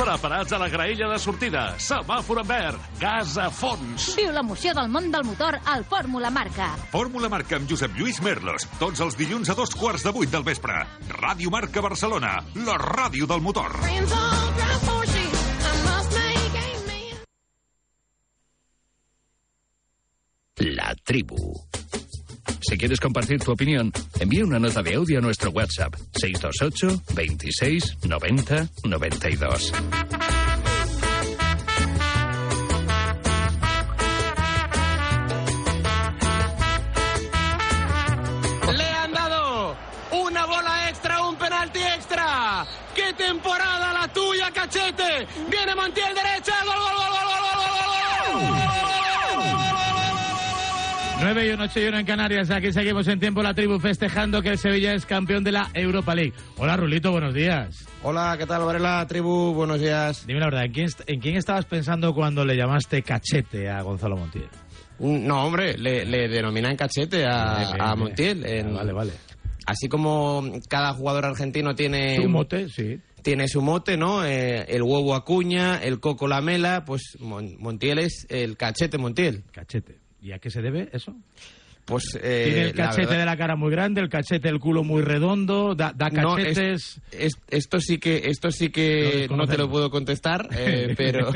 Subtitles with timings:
[0.00, 1.62] Preparats a la graella de sortida.
[1.76, 2.84] Semàfor en verd.
[3.02, 4.14] Gas a fons.
[4.16, 6.70] Viu l'emoció del món del motor al Fórmula Marca.
[6.88, 8.64] Fórmula Marca amb Josep Lluís Merlos.
[8.80, 10.78] Tots els dilluns a dos quarts de vuit del vespre.
[11.20, 12.38] Ràdio Marca Barcelona.
[12.64, 13.76] La ràdio del motor.
[20.60, 21.36] La tribu.
[22.60, 27.98] Si quieres compartir tu opinión, envía una nota de audio a nuestro WhatsApp 628 26
[28.04, 29.72] 90 92.
[51.32, 52.50] 9 y 1, 8 y 1 en Canarias.
[52.50, 56.12] Aquí seguimos en tiempo la tribu festejando que el Sevilla es campeón de la Europa
[56.12, 56.32] League.
[56.56, 57.86] Hola, Rulito, buenos días.
[58.02, 59.06] Hola, ¿qué tal, Varela?
[59.06, 60.26] Tribu, buenos días.
[60.26, 64.16] Dime la verdad, ¿en quién, en quién estabas pensando cuando le llamaste cachete a Gonzalo
[64.16, 64.48] Montiel?
[64.98, 67.94] Mm, No, hombre, le, le denominan cachete a, Bien, bien, a.
[67.94, 68.46] Montiel.
[68.46, 69.12] en- Vale, vale.
[69.66, 72.16] Así como cada jugador argentino tiene...
[72.20, 72.98] Tu mote, sí.
[73.22, 74.24] Tiene su mote, ¿no?
[74.24, 79.44] Eh, el huevo Acuña, el coco Lamela, pues Mon- Montiel es el cachete Montiel.
[79.52, 79.99] Cachete.
[80.22, 81.14] ¿Y a qué se debe eso?
[81.86, 84.60] Pues eh, Tiene el la cachete verdad- de la cara muy grande, el cachete del
[84.60, 87.00] culo muy redondo, da, da No, es- cachetes...
[87.10, 91.32] es- esto sí que esto sí que no te lo puedo contestar, eh, pero,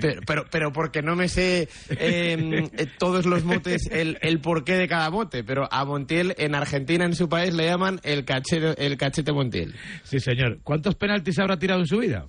[0.00, 2.66] pero pero pero porque no me sé eh,
[2.98, 5.44] todos los motes, el, el porqué de cada mote.
[5.44, 9.74] Pero a Montiel en Argentina, en su país, le llaman el cachete el cachete Montiel.
[10.02, 10.58] Sí, señor.
[10.64, 12.26] ¿Cuántos penaltis habrá tirado en su vida?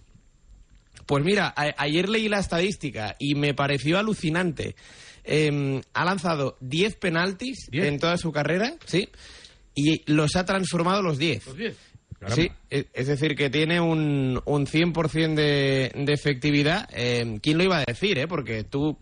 [1.08, 4.76] Pues mira, a- ayer leí la estadística y me pareció alucinante.
[5.24, 7.86] Eh, ha lanzado 10 penaltis ¿Diez?
[7.86, 9.10] en toda su carrera, sí,
[9.76, 11.46] y los ha transformado los 10.
[12.20, 12.36] Caramba.
[12.42, 16.88] Sí, e- es decir, que tiene un, un 100% de, de efectividad.
[16.94, 18.28] Eh, ¿Quién lo iba a decir, eh?
[18.28, 18.98] Porque tú,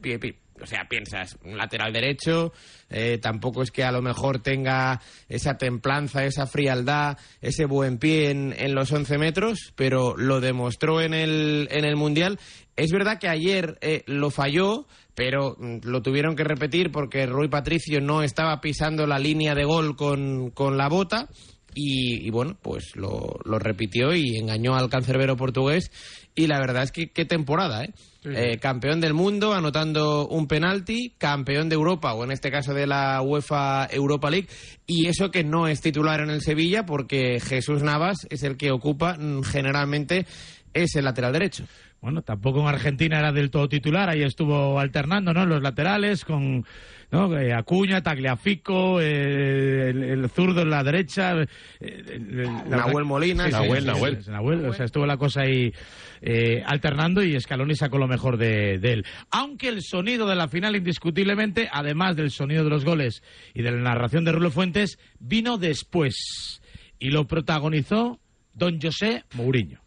[0.62, 2.54] o sea, piensas, un lateral derecho,
[2.90, 8.32] eh, tampoco es que a lo mejor tenga esa templanza, esa frialdad, ese buen pie
[8.32, 12.40] en, en los 11 metros, pero lo demostró en el, en el Mundial.
[12.76, 17.48] Es verdad que ayer eh, lo falló, pero mm, lo tuvieron que repetir porque Rui
[17.48, 21.28] Patricio no estaba pisando la línea de gol con, con la bota.
[21.74, 25.90] Y, y bueno, pues lo, lo repitió y engañó al cancerbero portugués.
[26.36, 27.94] Y la verdad es que qué temporada, ¿eh?
[28.24, 32.86] Eh, campeón del mundo, anotando un penalti, campeón de Europa, o en este caso de
[32.86, 34.48] la UEFA Europa League.
[34.86, 38.72] Y eso que no es titular en el Sevilla, porque Jesús Navas es el que
[38.72, 40.28] ocupa mm, generalmente
[40.72, 41.66] ese lateral derecho.
[42.00, 45.46] Bueno, tampoco en Argentina era del todo titular, ahí estuvo alternando, ¿no?
[45.48, 46.64] Los laterales con
[47.12, 47.38] ¿no?
[47.38, 51.46] Eh, Acuña, Tagliafico, eh, el, el zurdo en la derecha, eh,
[51.80, 54.24] el- el- la- Nahuel Molina, Sí, sí, Nahuel, sí, Nahuel.
[54.24, 55.74] sí, Nahuel, o sea, estuvo la cosa ahí
[56.22, 59.06] eh, alternando y Scaloni sacó lo mejor de, de él.
[59.32, 63.24] Aunque el sonido de la final, indiscutiblemente, además del sonido de los goles
[63.54, 66.62] y de la narración de Rulo Fuentes, vino después
[67.00, 68.20] y lo protagonizó
[68.54, 69.80] don José Mourinho.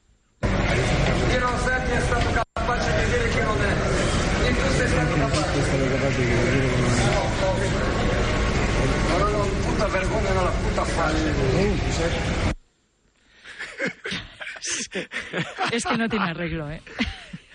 [15.72, 16.80] Es que no tiene arreglo, ¿eh?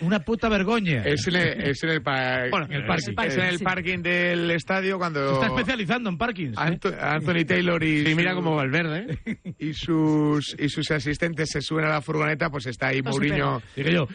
[0.02, 1.04] Una puta vergoña.
[1.04, 3.14] Es en el, es en el, pa- Bueno, en el parking.
[3.26, 3.64] Es en el Sí.
[3.66, 6.58] parking del estadio cuando Se está especializando en parkings.
[6.58, 6.80] ¿eh?
[7.02, 9.38] Anthony Taylor y, Sí, mira cómo Valverde, ¿eh?
[9.60, 13.62] y sus y sus asistentes se suben a la furgoneta, pues está ahí Mourinho.
[13.76, 14.08] Digo yo,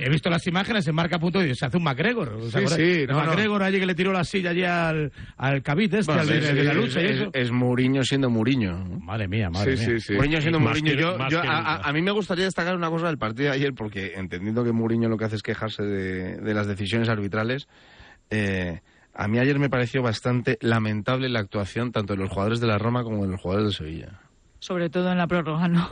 [0.00, 2.28] he visto las imágenes en marca punto y se hace un McGregor.
[2.34, 3.24] ¿os Sí, sí, no, no.
[3.26, 6.38] McGregor allí que le tiró la silla allí al, al Cavite este, Bueno, al de,
[6.38, 7.30] es, de la es- lucha y es- eso.
[7.32, 8.84] es Mourinho siendo Mourinho.
[9.00, 9.98] Madre mía, madre Sí, mía.
[10.00, 10.14] sí, sí.
[10.14, 10.90] Mourinho siendo Mourinho.
[10.92, 10.98] que-
[11.30, 14.12] Yo, a, a- a mí me gustaría destacar una cosa del partido de ayer, porque
[14.16, 17.68] entendiendo que Mourinho lo que hace es quejarse de, de las decisiones arbitrales,
[18.30, 18.80] eh,
[19.14, 22.78] a mí ayer me pareció bastante lamentable la actuación tanto de los jugadores de la
[22.78, 24.20] Roma como de los jugadores de Sevilla.
[24.58, 25.88] Sobre todo en la prórroga, ¿no?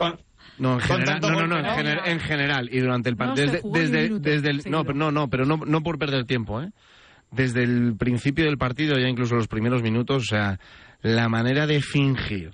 [0.59, 1.75] No, en general, no, no, no, en, ¿no?
[1.75, 3.47] gener- en general y durante el No partido.
[3.51, 6.69] se desde, desde, el, no, no, no, pero no, no por perder tiempo, ¿eh?
[7.31, 10.59] Desde el principio del partido, ya incluso los primeros minutos, o sea,
[11.01, 12.51] la manera de fingir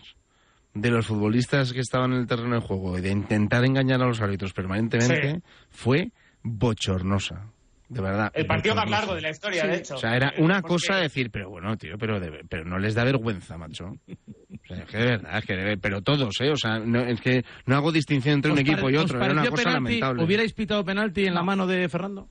[0.74, 4.06] de los futbolistas que estaban en el terreno de juego y de intentar engañar a
[4.08, 5.42] los árbitros permanentemente Sí.
[5.70, 6.12] fue
[6.44, 7.48] bochornosa.
[7.90, 8.32] De verdad.
[8.36, 9.96] El partido más largo de la historia, de hecho.
[9.96, 12.94] O sea, era una porque- cosa decir, pero bueno, tío, pero, de- pero no les
[12.94, 13.86] da vergüenza, macho.
[13.88, 16.52] O sea, es que de verdad, es que de- pero todos, ¿eh?
[16.52, 19.34] O sea, no, es que no hago distinción entre un ¿Os equipo y otro, era
[19.34, 19.74] una cosa penalti?
[19.74, 20.24] lamentable.
[20.24, 22.30] ¿Hubierais pitado penalti en la mano de Fernando?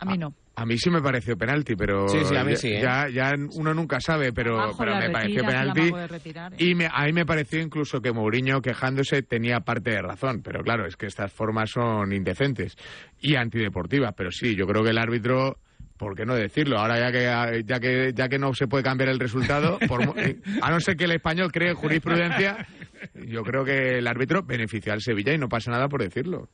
[0.00, 0.34] A mí no.
[0.58, 2.80] A mí sí me pareció penalti, pero Sí, sí, a mí ya, sí, ¿eh?
[2.80, 6.64] ya, ya uno nunca sabe, pero, Abajo pero me pareció retiras, la penalti.
[6.64, 6.70] ¿eh?
[6.70, 10.62] Y me, a mí me pareció incluso que Mourinho quejándose tenía parte de razón, pero
[10.62, 12.76] claro, es que estas formas son indecentes
[13.20, 15.58] y antideportivas, pero sí, yo creo que el árbitro
[15.96, 16.78] ¿Por qué no decirlo?
[16.78, 20.36] Ahora ya que ya que ya que no se puede cambiar el resultado, por eh,
[20.60, 22.66] a no ser que el español cree jurisprudencia,
[23.14, 26.48] yo creo que el árbitro beneficia al Sevilla y no pasa nada por decirlo.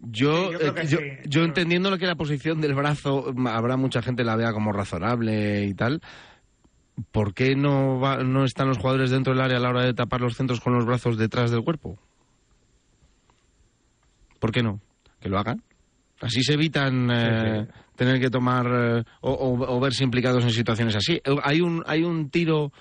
[0.00, 1.04] Yo, Sí, yo creo eh, yo, sí.
[1.28, 4.72] yo entendiendo lo que la posición del brazo, mm, habrá mucha gente la vea como
[4.72, 6.00] razonable y tal.
[7.12, 9.94] ¿Por qué no, va- no están los jugadores dentro del área a la hora de
[9.94, 11.98] tapar los centros con los brazos detrás del cuerpo?
[14.38, 14.80] ¿Por qué no?
[15.20, 15.62] Que lo hagan.
[16.20, 20.94] Así se evitan eh, tener que tomar eh, o, o- o verse implicados en situaciones
[20.96, 21.20] así.
[21.42, 22.72] Hay un, hay un tiro,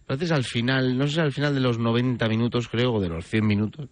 [0.00, 3.08] entonces al final, no sé si al final de los 90 minutos, creo, o de
[3.08, 3.88] los 100 minutos,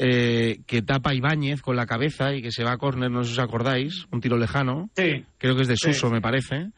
[0.00, 3.32] eh, que tapa Ibáñez con la cabeza y que se va a córner, no sé
[3.34, 5.24] si os acordáis, un tiro lejano, Sí.
[5.38, 5.92] creo que es de Sí.
[5.92, 6.70] Suso, me parece,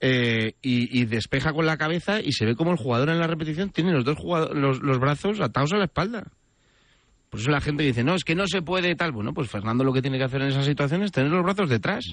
[0.00, 3.26] eh, y, y despeja con la cabeza y se ve como el jugador en la
[3.26, 4.16] repetición tiene los dos
[4.54, 6.24] los, los brazos atados a la espalda.
[7.30, 9.12] Por eso la gente dice, no, es que no se puede tal.
[9.12, 11.68] Bueno, pues Fernando lo que tiene que hacer en esas situaciones es tener los brazos
[11.70, 12.04] detrás.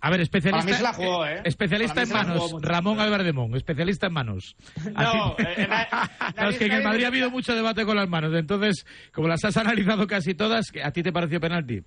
[0.00, 1.40] A ver, especialista, Para mí se la jugó, ¿eh?
[1.44, 2.62] especialista Para en mí se la manos.
[2.62, 4.56] Ramón Alberdemón, especialista en manos.
[4.94, 5.88] No, Así- eh, na-
[6.36, 9.26] No, es que en el Madrid ha habido mucho debate con las manos, entonces, como
[9.28, 11.82] las has analizado casi todas, ¿a ti te pareció penalti?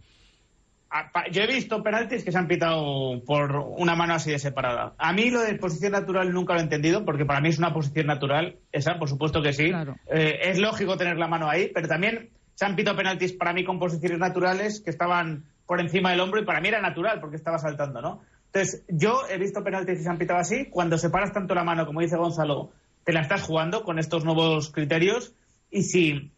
[1.32, 4.96] Yo he visto penaltis que se han pitado por una mano así de separada.
[4.98, 7.72] A mí lo de posición natural nunca lo he entendido, porque para mí es una
[7.72, 9.68] posición natural, esa, por supuesto que sí.
[9.70, 9.98] Claro.
[10.12, 13.64] Eh, es lógico tener la mano ahí, pero también se han pitado penaltis para mí
[13.64, 17.36] con posiciones naturales que estaban por encima del hombro y para mí era natural porque
[17.36, 18.22] estaba saltando, ¿no?
[18.48, 20.66] Entonces, yo he visto penaltis que se han pitado así.
[20.72, 22.72] Cuando separas tanto la mano, como dice Gonzalo,
[23.06, 25.36] te la estás jugando con estos nuevos criterios.
[25.70, 26.32] Y si,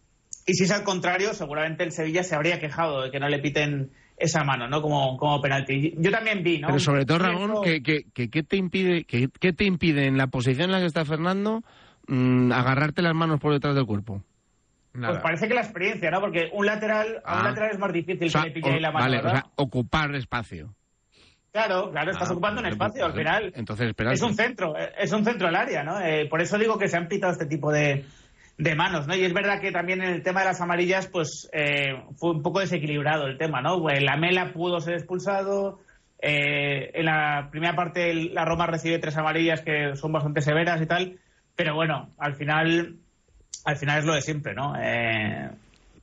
[0.45, 3.39] y si es al contrario, seguramente el Sevilla se habría quejado de que no le
[3.39, 4.81] piten esa mano, ¿no?
[4.81, 5.94] Como, como penalti.
[5.98, 6.68] Yo también vi, ¿no?
[6.68, 10.18] Pero sobre todo, Ramón, cierto- que, que, que- ¿qué te impide, que, te impide en
[10.18, 11.63] la posición en la que está Fernando
[12.08, 14.22] mm, agarrarte las manos por detrás del cuerpo?
[14.93, 16.19] Pues parece que la experiencia, ¿no?
[16.19, 17.50] Porque un lateral, a un Ah.
[17.50, 19.41] lateral es más difícil O sea, que le pille ahí la mano, vale, o ¿verdad?
[19.43, 20.74] sea, ocupar espacio.
[21.51, 23.51] Claro, claro, estás Ah, ocupando un espacio al final.
[23.55, 24.13] Entonces, espera.
[24.13, 26.00] Es un centro, eh, es un centro del área, ¿no?
[26.00, 28.05] Eh, por eso digo que se han pitado este tipo de,
[28.57, 29.15] de manos, ¿no?
[29.15, 32.41] Y es verdad que también en el tema de las amarillas, pues eh, fue un
[32.41, 33.81] poco desequilibrado el tema, ¿no?
[33.81, 35.79] Pues, la Mela pudo ser expulsado.
[36.24, 40.86] eh, en la primera parte la Roma recibe tres amarillas que son bastante severas y
[40.86, 41.17] tal.
[41.55, 42.95] Pero bueno, al final,
[43.65, 44.74] al final es lo de siempre, ¿no?
[44.80, 45.50] Eh,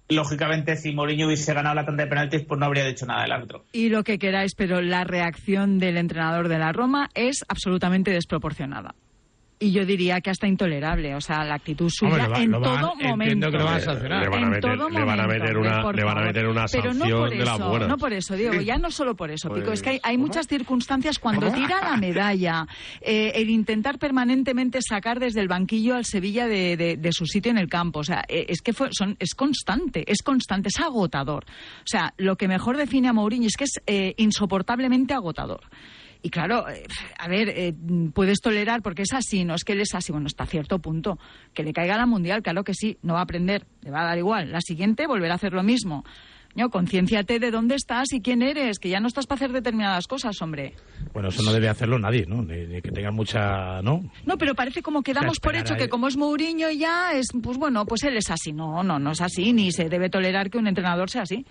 [0.09, 3.33] lógicamente, si Mourinho hubiese ganado la tanda de penaltis, pues no habría dicho nada el
[3.33, 3.65] árbitro.
[3.73, 8.95] Y lo que queráis, pero la reacción del entrenador de la Roma es absolutamente desproporcionada.
[9.61, 12.51] Y yo diría que hasta intolerable, o sea, la actitud suya Hombre, lo va- en
[12.53, 13.51] van- todo entiendo momento.
[13.51, 14.23] que lo van a sancionar.
[14.23, 16.47] Le van a meter- todo le van a momento, meter una- le van a meter
[16.47, 17.89] una Pero no sanción por de las eso, buenas.
[17.89, 20.47] No por eso, Diego, ya no solo por eso, Pico, es que hay, hay muchas
[20.47, 21.59] circunstancias cuando ¿Cómo?
[21.59, 22.67] tira la medalla,
[23.01, 27.51] eh, el intentar permanentemente sacar desde el banquillo al Sevilla de, de- de su sitio
[27.51, 30.79] en el campo, o sea, eh, es que fue, son, es constante, es constante, es
[30.79, 31.45] agotador.
[31.81, 35.63] O sea, lo que mejor define a Mourinho es que es eh, insoportablemente agotador.
[36.23, 36.85] Y claro, eh,
[37.19, 37.73] a ver, eh,
[38.13, 41.19] puedes tolerar porque es así, no es que él es así, bueno, hasta cierto punto.
[41.55, 44.05] Que le caiga la mundial, claro que sí, no va a aprender, le va a
[44.05, 44.51] dar igual.
[44.51, 46.05] La siguiente volverá a hacer lo mismo.
[46.55, 50.09] coño, concienciate de dónde estás y quién eres, que ya no estás para hacer determinadas
[50.09, 50.75] cosas, hombre.
[51.13, 52.43] Bueno, eso no debe hacerlo nadie, ¿no?
[52.43, 54.01] Ni, ni que tengan mucha, ¿no?
[54.27, 57.29] No, pero parece como que damos por hecho a que como es Mourinho ya es,
[57.41, 58.53] pues bueno, pues él es así.
[58.53, 61.47] No, no, no es así, ni se debe tolerar que un entrenador sea así.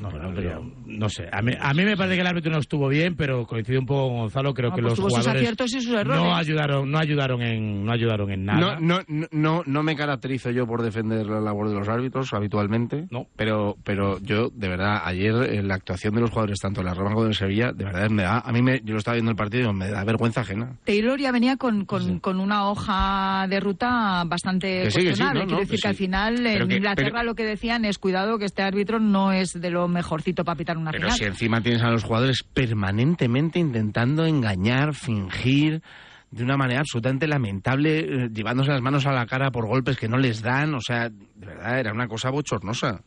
[0.00, 1.28] No, no, pero, no sé.
[1.30, 3.86] A mí, a mí me parece que el árbitro no estuvo bien, pero coincido un
[3.86, 4.54] poco con Gonzalo.
[4.54, 6.20] Creo Ah, que pues los sus jugadores aciertos y sus errores.
[6.22, 8.78] no ayudaron, no ayudaron en, no ayudaron en nada.
[8.80, 13.06] No, no, no, no me caracterizo yo por defender la labor de los árbitros habitualmente,
[13.10, 13.26] No.
[13.36, 16.94] pero, pero yo, de verdad, ayer eh, la actuación de los jugadores, tanto en la
[16.94, 19.30] Roma como en Sevilla, de verdad me da, a mí me, yo lo estaba viendo
[19.30, 20.72] el partido y me da vergüenza ajena.
[20.84, 25.40] Taylor ya venía con, con, con una hoja de ruta bastante sí, sí, cuestionable.
[25.40, 26.04] no, Quiero no, decir que que al sí.
[26.04, 29.32] final Pero en que- Inglaterra pero- lo que decían es cuidado que este árbitro no
[29.32, 31.18] es de mejorcito para pitar una Pero final.
[31.18, 35.82] si encima tienes a los jugadores permanentemente intentando engañar, fingir
[36.30, 40.08] de una manera absolutamente lamentable, eh, llevándose las manos a la cara por golpes que
[40.08, 43.02] no les dan, o sea, de verdad, era una cosa bochornosa.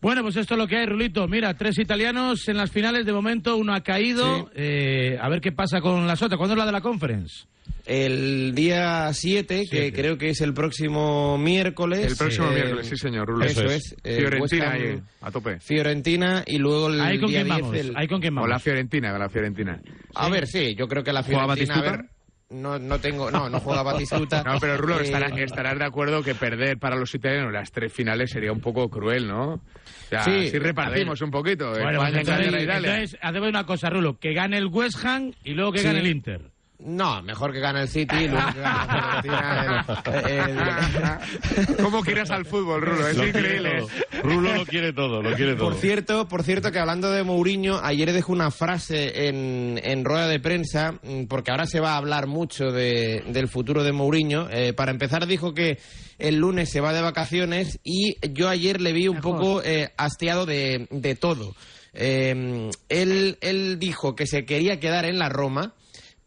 [0.00, 1.28] Bueno, pues esto es lo que hay, Rulito.
[1.28, 3.04] Mira, tres italianos en las finales.
[3.04, 4.50] De momento uno ha caído.
[4.54, 6.38] Eh, a ver qué pasa con las otras.
[6.38, 7.44] ¿Cuándo es la de la conference?
[7.86, 12.06] El día 7, que creo que es el próximo miércoles.
[12.06, 13.44] El próximo eh, miércoles, sí, señor, Rulo.
[13.44, 13.92] Eso Eso es.
[13.92, 13.96] es.
[14.04, 15.60] eh, Fiorentina West Ham- ahí, a tope.
[15.60, 17.76] Fiorentina y luego el Ahí con día quién 10 vamos.
[17.76, 18.50] el- Ahí con quién O vamos.
[18.50, 19.80] la Fiorentina, con la Fiorentina.
[20.14, 21.74] A ver, sí, yo creo que la ¿Juega Fiorentina...
[21.74, 22.02] A Batistuta?
[22.02, 22.10] ver,
[22.50, 23.30] no, no tengo...
[23.30, 24.42] No, no juega Batistuta.
[24.46, 27.92] No, pero Rulo, Eh, estará- estarás de acuerdo que perder para los italianos las tres
[27.92, 29.54] finales sería un poco cruel, ¿no?
[29.54, 29.60] O
[30.08, 31.70] sea, Sí, si repartimos un poquito.
[31.70, 34.18] Bueno, España, entonces, hacemos una cosa, Rulo.
[34.18, 35.84] Que gane el West Ham y luego que Sí.
[35.86, 36.50] gane el Inter.
[36.82, 41.20] No, mejor que gane el City y luego que gane la Fiorentina.
[41.58, 43.06] el- el- ¿Cómo quieras al fútbol, Rulo?
[43.08, 43.84] Es Lo increíble.
[44.22, 45.70] Rulo lo quiere todo, lo quiere todo.
[45.70, 50.26] Por cierto, por cierto que hablando de Mourinho, ayer dejó una frase en, en rueda
[50.28, 54.48] de prensa, mm, porque ahora se va a hablar mucho de- del futuro de Mourinho.
[54.50, 55.78] Eh, para empezar dijo que
[56.18, 60.46] el lunes se va de vacaciones y yo ayer le vi un poco eh, hastiado
[60.46, 61.54] de, de todo.
[61.92, 65.74] Eh, él, él dijo que se quería quedar en la Roma,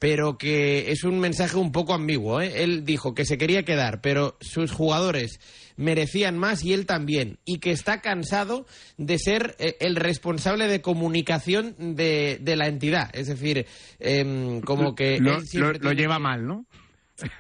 [0.04, 2.42] pero que es un mensaje un poco ambiguo.
[2.42, 2.62] ¿eh?
[2.62, 5.40] Él dijo que se quería quedar, pero sus jugadores
[5.78, 8.66] merecían más y él también, y que está cansado
[8.98, 13.12] de ser eh, el responsable de comunicación de, de la entidad.
[13.14, 13.66] Es decir,
[14.00, 15.20] em, como que...
[15.22, 16.66] Lo, él siempre lo- lo tiene- lleva mal, ¿no?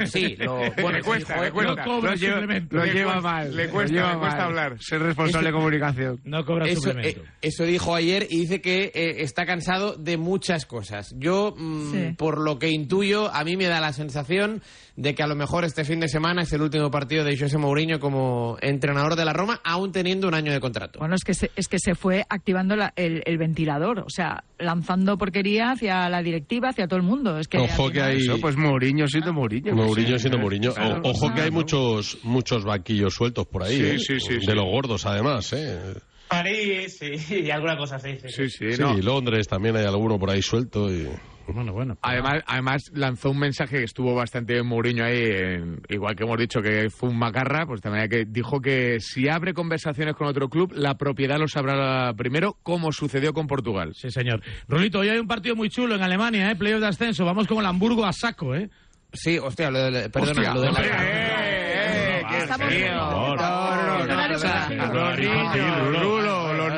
[0.06, 1.75] Sí, lo, bueno, le cuesta, sí, le cuesta.
[1.75, 2.75] no cobra Lo lleva- suplemento.
[2.77, 3.56] lo Le lleva cuesta, mal.
[3.56, 4.75] le cuesta, cuesta, le cuesta hablar.
[4.80, 6.20] Ser responsable de comunicación.
[6.24, 7.22] No cobra Eso, suplemento.
[7.22, 11.13] eh, eso dijo ayer y dice que eh, está cansado de muchas cosas.
[11.18, 12.13] Yo, mm, Sí.
[12.18, 14.62] por lo que intuyo, a mí me da la sensación
[14.95, 17.57] de que a lo mejor este fin de semana es el último partido de José
[17.57, 21.00] Mourinho como entrenador de la Roma, aún teniendo un año de contrato.
[21.00, 24.43] Bueno, es que se, es que se fue activando la- el, el ventilador, o sea,
[24.59, 27.39] lanzando porquería hacia la directiva, hacia todo el mundo.
[27.39, 28.17] Es que Ojo que hay...
[28.17, 29.73] Eso, pues Mourinho siendo Mourinho.
[29.73, 30.69] Mourinho siendo Mourinho.
[30.71, 31.01] O- Claro.
[31.05, 33.77] ojo que hay muchos muchos vaquillos sueltos por ahí.
[33.77, 34.00] Sí, ¿eh?
[34.00, 34.51] sí, sí, De sí.
[34.53, 35.51] los gordos, además.
[35.53, 35.79] ¿eh?
[36.27, 38.15] París, sí, y alguna cosa así.
[38.21, 38.95] Sí, Sí, sí, Sí, no.
[38.97, 40.91] Londres también hay alguno por ahí suelto.
[40.93, 41.07] Y...
[41.47, 41.97] Bueno, bueno.
[42.01, 46.38] Además, además lanzó un mensaje que estuvo bastante bien Mourinho ahí, en- igual que hemos
[46.38, 50.47] dicho que fue un macarra, pues también que dijo que si abre conversaciones con otro
[50.50, 53.93] club, la propiedad lo sabrá primero, como sucedió con Portugal.
[53.93, 54.41] Sí, señor.
[54.67, 56.55] Rulito, hoy hay un partido muy chulo en Alemania, ¿eh?
[56.55, 57.25] Playoff de ascenso.
[57.25, 58.69] Vamos con el Hamburgo a saco, ¿eh?
[59.12, 60.73] Sí, hostia, lo de- perdona, Hostia, lo de la-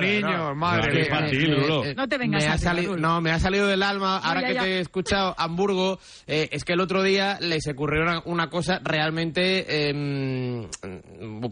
[0.06, 1.94] niños, madre Qué.
[1.96, 4.54] No te vengas me ha salido, no, me ha salido del alma ahora ya, que
[4.54, 4.62] ya.
[4.64, 6.00] te he escuchado Hamburgo.
[6.28, 10.68] eh, es que el otro día les ocurrió una, una cosa realmente, em,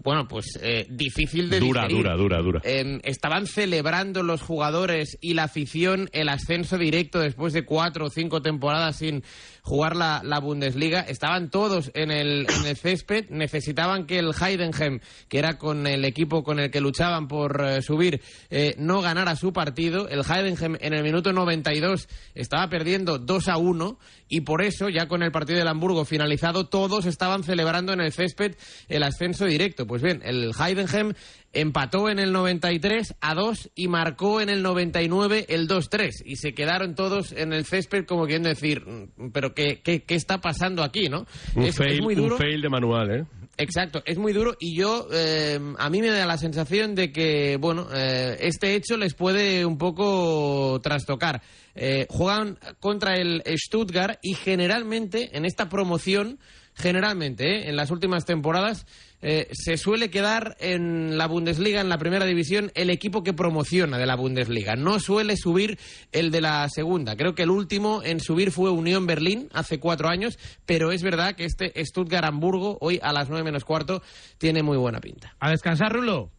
[0.03, 1.97] bueno, pues eh, difícil de Dura, digerir.
[2.03, 2.61] dura, dura, dura.
[2.63, 8.09] Em, estaban celebrando los jugadores y la afición el ascenso directo después de cuatro o
[8.09, 9.23] cinco temporadas sin
[9.61, 11.01] jugar la, la Bundesliga.
[11.01, 13.25] Estaban todos en el, en el césped.
[13.29, 17.81] Necesitaban que el Heidenheim, que era con el equipo con el que luchaban por eh,
[17.81, 20.07] subir, eh, no ganara su partido.
[20.09, 23.97] El Heidenheim en el minuto 92 estaba perdiendo 2 a 1
[24.29, 28.11] y por eso, ya con el partido del Hamburgo finalizado, todos estaban celebrando en el
[28.11, 28.55] césped
[28.89, 29.85] el ascenso directo.
[29.85, 31.13] Pues bien, el Heidenheim
[31.53, 36.53] empató en el 93 a 2 y marcó en el 99 el 2-3 y se
[36.53, 40.81] quedaron todos en el césped como queriendo decir, "Mm, pero ¿qué, qué, qué está pasando
[40.83, 41.25] aquí, no?
[41.55, 42.37] Un, es, muy un duro.
[42.37, 43.25] fail de manual, ¿eh?
[43.55, 47.57] Exacto, es muy duro y yo, eh, a mí me da la sensación de que,
[47.57, 51.43] bueno, eh, este hecho les puede un poco trastocar.
[51.75, 56.39] Eh, juegan contra el Stuttgart y generalmente en esta promoción,
[56.75, 58.85] generalmente, eh, en las últimas temporadas,
[59.21, 63.97] eh, se suele quedar en la Bundesliga, en la primera división, el equipo que promociona
[63.97, 64.75] de la Bundesliga.
[64.75, 65.79] No suele subir
[66.11, 67.15] el de la segunda.
[67.15, 71.35] Creo que el último en subir fue Unión Berlín hace cuatro años, pero es verdad
[71.35, 74.01] que este Stuttgart-Hamburgo, hoy a las nueve menos cuarto,
[74.37, 75.35] tiene muy buena pinta.
[75.39, 76.31] A descansar, Rulo.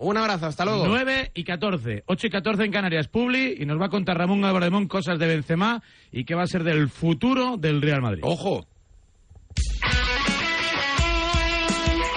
[0.00, 0.86] Un abrazo, hasta luego.
[0.86, 4.42] 9 y 14, 8 y 14 en Canarias, Publi, y nos va a contar Ramón
[4.46, 8.22] Álvarez cosas de Benzema y qué va a ser del futuro del Real Madrid.
[8.24, 8.66] ¡Ojo!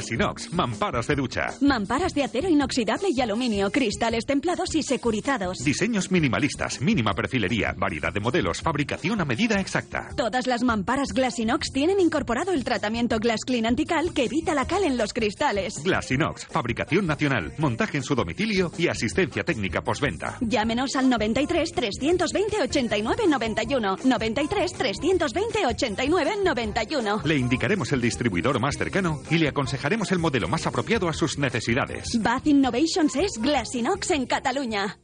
[0.00, 0.18] Say.
[0.18, 1.48] Glasinox, mamparas de ducha.
[1.60, 5.58] Mamparas de acero inoxidable y aluminio, cristales templados y securizados.
[5.58, 10.08] Diseños minimalistas, mínima perfilería, variedad de modelos, fabricación a medida exacta.
[10.16, 14.84] Todas las mamparas Glassinox tienen incorporado el tratamiento Glass Clean Antical que evita la cal
[14.84, 15.82] en los cristales.
[15.82, 20.38] Glasinox, fabricación nacional, montaje en su domicilio y asistencia técnica postventa.
[20.40, 23.96] Llámenos al 93 320 89 91.
[24.04, 27.22] 93 320 89 91.
[27.24, 31.38] Le indicaremos el distribuidor más cercano y le aconsejaremos el modelo más apropiado a sus
[31.38, 32.10] necesidades.
[32.20, 34.98] Bath Innovations es Glassinox en Cataluña.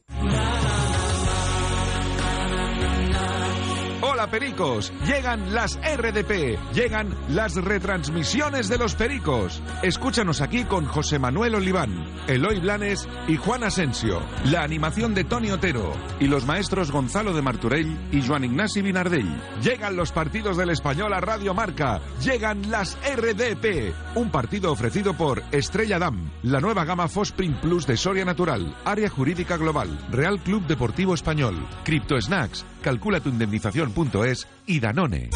[4.06, 9.62] Hola Pericos, llegan las RDP, llegan las retransmisiones de los Pericos.
[9.82, 15.52] Escúchanos aquí con José Manuel Oliván, Eloy Blanes y Juan Asensio, la animación de Tony
[15.52, 19.40] Otero y los maestros Gonzalo de Marturell y Joan Ignasi Binardell.
[19.62, 25.42] Llegan los partidos del Español a Radio Marca, llegan las RDP, un partido ofrecido por
[25.50, 30.66] Estrella Damm, la nueva gama Fosprin Plus de Soria Natural, Área Jurídica Global, Real Club
[30.66, 35.30] Deportivo Español, Crypto Snacks, Calcula tu indemnización.es y Danone.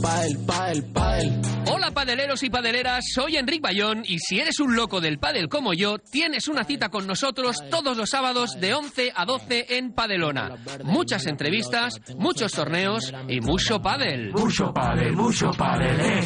[0.00, 1.42] Padel, padel, padel.
[1.72, 5.74] Hola padeleros y padeleras, soy Enric Bayón y si eres un loco del padel como
[5.74, 10.56] yo, tienes una cita con nosotros todos los sábados de 11 a 12 en Padelona.
[10.84, 14.32] Muchas entrevistas, muchos torneos y mucho padel.
[14.32, 16.20] Mucho padel, mucho padel, eh.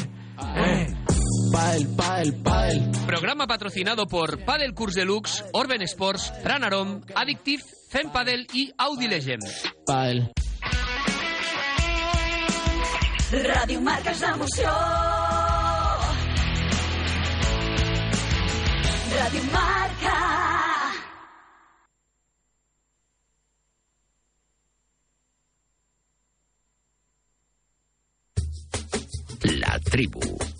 [0.57, 1.02] Eh.
[1.53, 2.91] Padel, padel, padel.
[3.07, 9.45] Programa patrocinado por Padel Cours Deluxe, Orben Sports, Ranarom, Addictive, Fem Padel y Audi Legend.
[9.85, 10.33] Padel.
[13.33, 14.73] Ràdio Marca és l'emoció.
[19.12, 20.17] Ràdio Marca.
[29.61, 30.52] La tribu.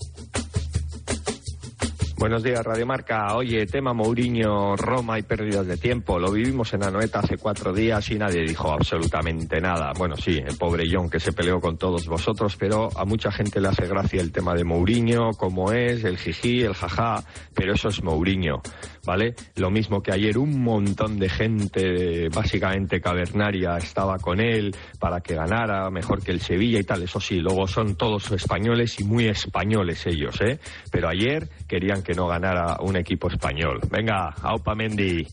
[2.23, 3.35] Buenos días, Radio Marca.
[3.35, 6.21] Oye, tema Mourinho, Roma y pérdidas de tiempo.
[6.21, 9.91] Lo vivimos en Anoeta hace cuatro días y nadie dijo absolutamente nada.
[9.99, 13.61] Bueno, sí, el pobre John que se peleó con todos vosotros, pero a mucha gente
[13.61, 17.25] le hace gracia el tema de Mourinho, cómo es, el jiji, el jaja,
[17.57, 18.63] pero eso es Mourinho,
[19.05, 19.35] ¿vale?
[19.57, 25.35] Lo mismo que ayer un montón de gente, básicamente cavernaria, estaba con él para que
[25.35, 27.03] ganara, mejor que el Sevilla y tal.
[27.03, 30.61] Eso sí, luego son todos españoles y muy españoles ellos, ¿eh?
[30.93, 33.81] Pero ayer querían que no ganara un equipo español.
[33.91, 35.27] Venga, Aupa Mendy.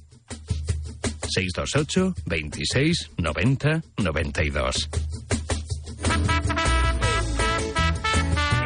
[1.30, 4.90] 628 26 90 92.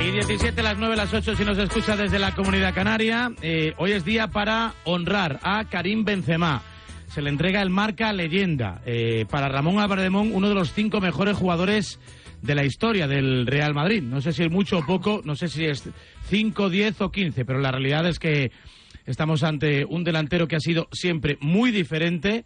[0.01, 3.31] Y 17, las 9, las 8, si nos escucha desde la comunidad canaria.
[3.41, 6.61] Eh, hoy es día para honrar a Karim Benzema.
[7.07, 8.81] Se le entrega el marca leyenda.
[8.85, 11.99] Eh, para Ramón Álvarez uno de los cinco mejores jugadores
[12.43, 14.03] de la historia del Real Madrid.
[14.03, 15.89] No sé si es mucho o poco, no sé si es
[16.29, 18.51] 5, 10 o 15, pero la realidad es que
[19.05, 22.43] estamos ante un delantero que ha sido siempre muy diferente,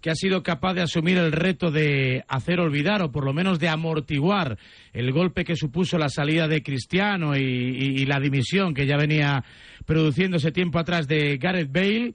[0.00, 3.58] que ha sido capaz de asumir el reto de hacer olvidar o por lo menos
[3.58, 4.58] de amortiguar
[4.92, 8.96] el golpe que supuso la salida de Cristiano y, y- y la dimisión que ya
[8.96, 9.42] venía
[9.86, 12.14] produciéndose tiempo atrás de Gareth Bale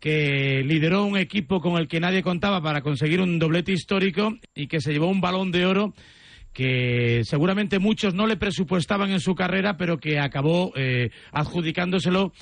[0.00, 4.66] que lideró un equipo con el que nadie contaba para conseguir un doblete histórico y
[4.66, 5.94] que se llevó un balón de oro
[6.52, 12.32] que seguramente muchos no le presupuestaban en su carrera, pero que acabó eh, adjudicándoselo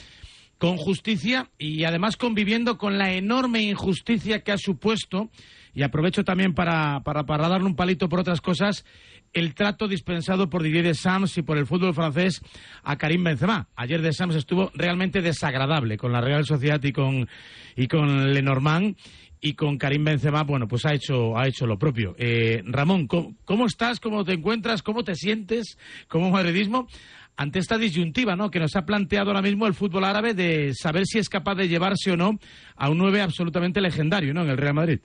[0.58, 5.30] con justicia y además conviviendo con la enorme injusticia que ha supuesto,
[5.74, 8.84] y aprovecho también para, para, para darle un palito por otras cosas,
[9.32, 12.40] el trato dispensado por Didier Deschamps y por el fútbol francés
[12.82, 13.68] a Karim Benzema.
[13.76, 17.28] Ayer Deschamps estuvo realmente desagradable con la Real Sociedad y con,
[17.76, 18.96] y con Lenormand
[19.40, 22.14] y con Karim Benzema, bueno, pues ha hecho, ha hecho lo propio.
[22.18, 23.98] Eh, Ramón, ¿cómo, cómo estás?
[23.98, 24.82] ¿Cómo te encuentras?
[24.82, 25.78] ¿Cómo te sientes
[26.08, 26.88] como madridismo?
[27.36, 28.50] ante esta disyuntiva ¿no?
[28.50, 31.68] que nos ha planteado ahora mismo el fútbol árabe de saber si es capaz de
[31.68, 32.38] llevarse o no
[32.76, 34.42] a un 9 absolutamente legendario ¿no?
[34.42, 35.00] en el Real Madrid.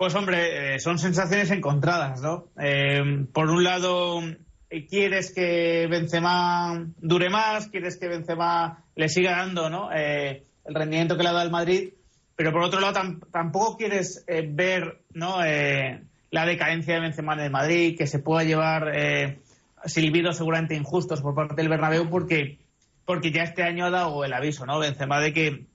[0.00, 2.46] Pues hombre, eh, son sensaciones encontradas, ¿no?
[2.58, 4.22] Eh, por un lado,
[4.70, 9.92] eh, quieres que Benzema dure más, quieres que Benzema le siga dando, ¿no?
[9.92, 11.90] el rendimiento que le ha dado al Madrid,
[12.34, 12.98] pero por otro lado
[13.30, 15.40] tampoco quieres ver, ¿no?
[16.30, 18.94] la decadencia de Benzema en el Madrid, que se pueda llevar
[19.84, 22.58] silbidos seguramente injustos por parte del Bernabéu porque,
[23.04, 24.78] porque ya este año ha dado el aviso, ¿no?
[24.78, 25.66] Benzema de que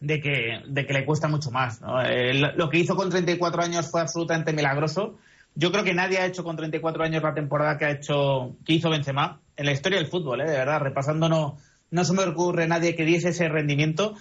[0.00, 1.80] de que, de que le cuesta mucho más.
[1.80, 2.00] ¿no?
[2.02, 5.18] Eh, lo que hizo con 34 años fue absolutamente milagroso.
[5.54, 8.74] Yo creo que nadie ha hecho con 34 años la temporada que ha hecho que
[8.74, 10.50] hizo Benzema en la historia del fútbol, ¿eh?
[10.50, 10.80] de verdad.
[10.80, 11.58] Repasando no,
[11.90, 14.14] no se me ocurre nadie que diese ese rendimiento,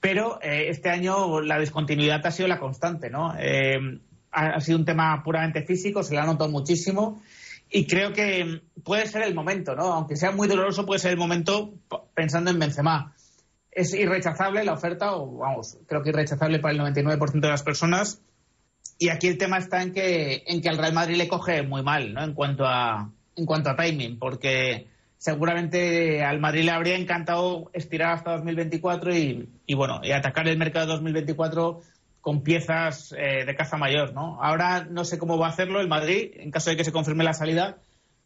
[0.00, 3.34] pero eh, este año la discontinuidad ha sido la constante, ¿no?
[3.38, 4.00] Eh,
[4.32, 7.22] ha, ha, sido un tema puramente físico, se le ha notado muchísimo
[7.70, 9.94] y creo que puede ser el momento, ¿no?
[9.94, 11.72] Aunque sea muy doloroso, puede ser el momento
[12.14, 13.14] pensando en Benzema.
[13.72, 18.22] Es irrechazable la oferta, o vamos, creo que irrechazable para el 99% de las personas.
[18.98, 21.82] Y aquí el tema está en que, en que al Real Madrid le coge muy
[21.82, 22.22] mal, ¿no?
[22.22, 24.86] En cuanto a, en cuanto a timing, porque
[25.18, 30.58] seguramente al Madrid le habría encantado estirar hasta 2024 y, y bueno, y atacar el
[30.58, 31.80] mercado de 2024
[32.20, 34.42] con piezas eh, de caza mayor, ¿no?
[34.42, 37.24] Ahora no sé cómo va a hacerlo el Madrid en caso de que se confirme
[37.24, 37.78] la salida,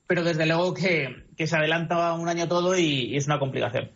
[0.07, 3.91] pero desde luego que, que se adelanta un año todo y, y es una complicación.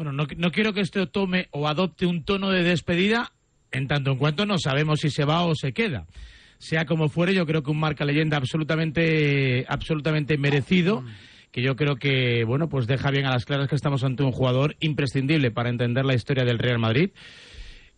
[0.00, 3.32] Bueno, no, no, quiero que esto tome o adopte un tono de despedida
[3.70, 6.06] en tanto en cuanto no sabemos si se va o se queda.
[6.56, 11.04] Sea como fuere, yo creo que un marca leyenda absolutamente, absolutamente merecido
[11.52, 14.32] que yo creo que, bueno, pues deja bien a las claras que estamos ante un
[14.32, 17.10] jugador imprescindible para entender la historia del Real Madrid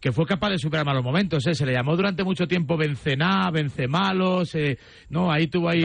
[0.02, 1.46] que fue capaz de superar malos momentos.
[1.46, 1.54] ¿eh?
[1.54, 4.76] Se le llamó durante mucho tiempo Bencená, Vencemalos, eh,
[5.08, 5.84] no, ahí tuvo ahí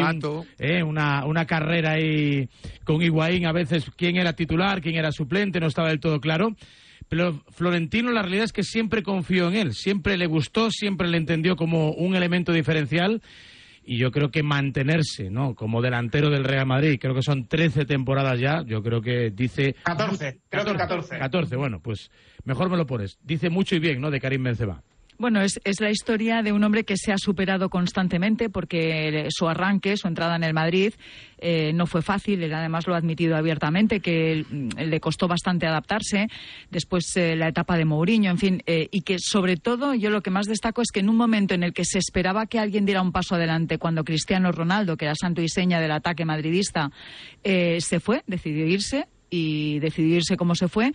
[0.57, 2.49] eh, una, una carrera ahí
[2.83, 6.55] con Higuaín, a veces quién era titular, quién era suplente, no estaba del todo claro.
[7.07, 11.17] Pero Florentino la realidad es que siempre confió en él, siempre le gustó, siempre le
[11.17, 13.21] entendió como un elemento diferencial
[13.87, 15.55] y yo creo que mantenerse ¿no?
[15.55, 19.75] como delantero del Real Madrid, creo que son 13 temporadas ya, yo creo que dice...
[19.83, 21.17] 14, creo que 14.
[21.17, 22.11] 14, bueno, pues
[22.43, 23.17] mejor me lo pones.
[23.23, 24.83] Dice mucho y bien, ¿no?, de Karim Benzema.
[25.19, 29.47] Bueno, es, es, la historia de un hombre que se ha superado constantemente porque su
[29.47, 30.93] arranque, su entrada en el Madrid,
[31.39, 32.43] eh, no fue fácil.
[32.43, 34.45] Él además lo ha admitido abiertamente, que
[34.77, 36.27] le costó bastante adaptarse.
[36.69, 38.63] Después eh, la etapa de Mourinho, en fin.
[38.67, 41.55] Eh, y que sobre todo yo lo que más destaco es que en un momento
[41.55, 45.05] en el que se esperaba que alguien diera un paso adelante, cuando Cristiano Ronaldo, que
[45.05, 46.91] era santo y seña del ataque madridista,
[47.43, 50.93] se fue, decidió irse y decidirse cómo se fue,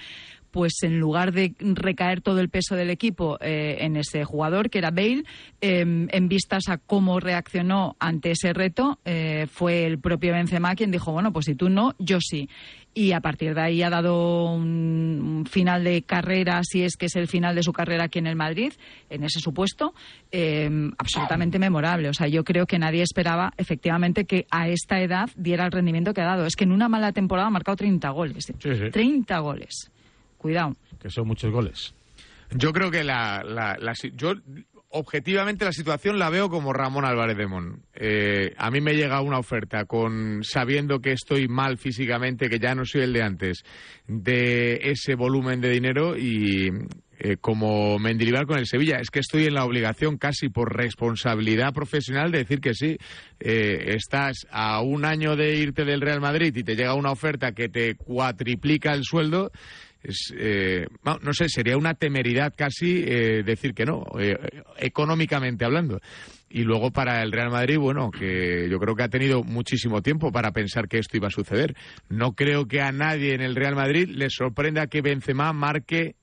[0.52, 4.78] pues en lugar de recaer todo el peso del equipo eh, en ese jugador, que
[4.78, 5.24] era Bale,
[5.60, 10.90] eh, en vistas a cómo reaccionó ante ese reto, eh, fue el propio Benzema quien
[10.90, 12.48] dijo, bueno, pues si tú no, yo sí.
[12.94, 17.06] Y a partir de ahí ha dado un, un final de carrera, si es que
[17.06, 18.74] es el final de su carrera aquí en el Madrid,
[19.08, 19.94] en ese supuesto,
[20.98, 22.10] absolutamente memorable.
[22.10, 26.12] O sea, yo creo que nadie esperaba efectivamente que a esta edad diera el rendimiento
[26.12, 26.44] que ha dado.
[26.44, 28.52] Es que en una mala temporada ha marcado 30 goles.
[28.58, 28.90] Sí, sí.
[28.90, 29.90] 30 goles
[30.42, 30.74] cuidado.
[31.00, 31.94] Que son muchos goles.
[32.50, 34.34] Yo creo que la, la, la, yo
[34.92, 37.82] objetivamente la situación la veo como Ramón Álvarez de Mon.
[37.94, 42.74] Eh, a mí me llega una oferta con sabiendo que estoy mal físicamente, que ya
[42.74, 43.62] no soy el de antes,
[44.06, 46.70] de ese volumen de dinero y
[47.18, 48.98] eh, como Mendilibar con el Sevilla.
[48.98, 52.98] Es que estoy en la obligación casi por responsabilidad profesional de decir que sí.
[53.40, 57.52] Eh, estás a un año de irte del Real Madrid y te llega una oferta
[57.52, 59.52] que te cuatriplica el sueldo
[60.02, 64.36] es, eh, no, no, sé, sería una temeridad casi eh, decir que no, eh,
[64.78, 66.00] económicamente hablando.
[66.50, 70.30] Y luego para el Real Madrid, bueno, que yo creo que ha tenido muchísimo tiempo
[70.32, 71.74] para pensar que esto iba a suceder.
[72.10, 76.16] No creo que a nadie en el Real Madrid le sorprenda que Benzema marque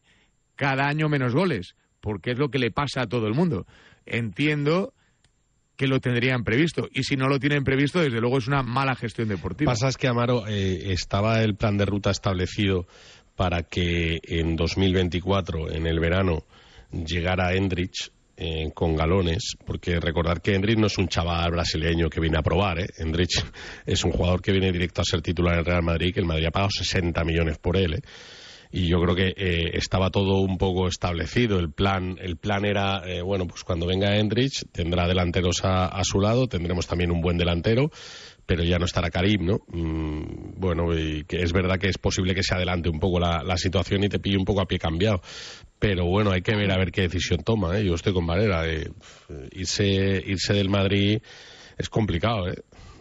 [0.55, 3.65] cada año menos goles, porque es lo que le pasa a todo el mundo.
[4.05, 4.93] Entiendo
[5.79, 6.89] que lo tendrían previsto.
[6.91, 9.71] Y si no lo tienen previsto, desde luego es una mala gestión deportiva.
[9.71, 12.85] Pasa es que, Amaro, eh, estaba el plan de ruta establecido
[13.39, 16.43] para que en 2024, en el verano,
[16.91, 22.19] llegara Endrich eh, con galones, porque recordar que Endrich no es un chaval brasileño que
[22.19, 22.88] viene a probar, ¿eh?
[22.97, 23.41] Endrich
[23.86, 26.47] es un jugador que viene directo a ser titular en Real Madrid, que el Madrid
[26.47, 28.02] ha pagado 60 millones por él, ¿eh?
[28.73, 31.60] y yo creo que eh, estaba todo un poco establecido.
[31.60, 36.04] El plan, el plan era, eh, bueno, pues cuando venga Endrich tendrá delanteros a, a,
[36.04, 37.89] su lado, tendremos también un buen delantero,
[38.49, 39.59] pero ya no estará Karim, ¿no?
[39.67, 43.43] Mm, bueno, y que es verdad que es posible que se adelante un poco la,
[43.43, 45.21] la, situación y te pille un poco a pie cambiado.
[45.77, 47.85] Pero bueno, hay que ver a ver qué decisión toma, ¿eh?
[47.85, 48.63] Yo estoy con Valera.
[49.51, 49.85] irse,
[50.25, 51.19] irse del Madrid
[51.77, 52.55] es complicado, ¿eh?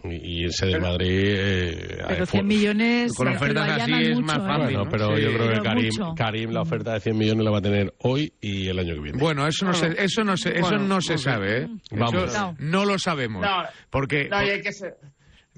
[0.05, 1.09] y irse del Madrid.
[1.25, 4.41] eh, Pero fue- 100 millones Con eh, ofertas así es mucho, más ¿eh?
[4.41, 4.91] fácil, Bueno, ¿no?
[4.91, 5.23] pero Sí.
[5.23, 5.91] yo creo que Karim.
[6.15, 9.01] Karim la oferta de 100 millones la va a tener hoy y el año que
[9.01, 9.19] viene.
[9.19, 11.69] Bueno, eso no se, eso no se, eso Bueno, no se no sabe, ¿eh?
[11.91, 12.25] Vamos.
[12.35, 13.43] Eso no lo sabemos.
[13.43, 14.95] No, porque No, y hay que ser.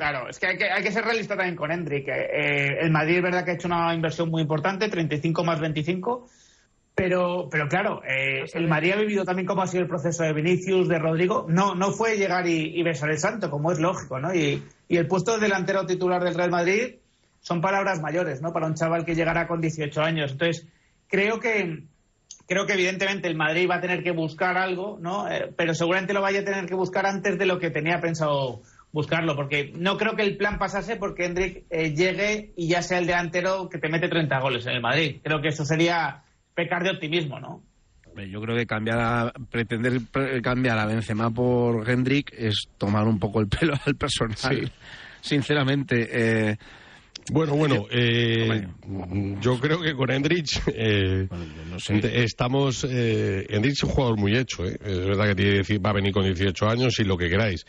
[0.01, 2.09] Claro, es que hay que, hay que ser realista también con Hendrik.
[2.09, 6.27] Eh, el Madrid es verdad que ha hecho una inversión muy importante, 35 más 25.
[6.95, 10.33] Pero, pero claro, eh, el Madrid ha vivido también cómo ha sido el proceso de
[10.33, 11.45] Vinicius, de Rodrigo.
[11.51, 14.35] No, no fue llegar y, y besar el santo, como es lógico, ¿no?
[14.35, 16.95] Y, y el puesto de delantero titular del Real Madrid
[17.43, 18.55] son palabras mayores, ¿no?
[18.55, 20.33] Para un chaval que llegará con 18 años.
[20.33, 20.67] Entonces,
[21.09, 21.83] creo que,
[22.47, 25.31] creo que evidentemente el Madrid va a tener que buscar algo, ¿no?
[25.31, 28.63] Eh, pero seguramente lo vaya a tener que buscar antes de lo que tenía pensado
[28.93, 32.99] buscarlo, porque no creo que el plan pasase porque Hendrik eh, llegue y ya sea
[32.99, 35.17] el delantero que te mete 30 goles en el Madrid.
[35.23, 36.23] Creo que eso sería
[36.55, 37.63] pecar de optimismo, ¿no?
[38.29, 43.19] Yo creo que cambiar a- pretender pre- cambiar a Benzema por Hendrik es tomar un
[43.21, 44.37] poco el pelo al personal.
[44.37, 44.73] Sí.
[45.23, 46.09] Sinceramente,
[46.51, 46.57] eh,
[47.31, 48.67] Bueno, bueno, eh,
[49.41, 51.29] yo creo que con Endrich eh,
[52.13, 52.85] estamos...
[52.89, 54.77] Eh, Endrich es un jugador muy hecho, ¿eh?
[54.85, 57.65] es verdad que tiene, dieci- va a venir con 18 años y lo que queráis,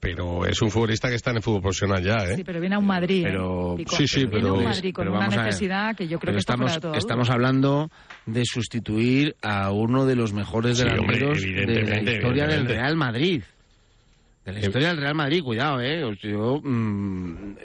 [0.00, 2.36] pero es un futbolista que está en el fútbol profesional ya, ¿eh?
[2.36, 3.20] Sí, pero viene a un Madrid.
[3.26, 3.28] ¿eh?
[3.30, 3.76] Pero-.
[3.88, 6.32] Sí, sí, Viene a pero- un Madrid con pero una necesidad que yo creo pero
[6.34, 7.90] que está estamos, fuera estamos hablando
[8.26, 12.66] de sustituir a uno de los mejores Sí, delanteros de la historia del.
[12.66, 13.42] Real Madrid.
[14.44, 16.00] De la historia del Real Madrid, cuidado, ¿eh?
[16.22, 17.56] Yo, mm,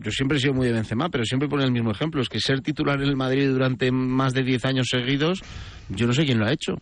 [0.00, 2.20] yo siempre he sido muy de Benzema, pero siempre pone el mismo ejemplo.
[2.22, 5.40] Es que ser titular en el Madrid durante más de 10 años seguidos,
[5.88, 6.76] yo no sé quién lo ha hecho.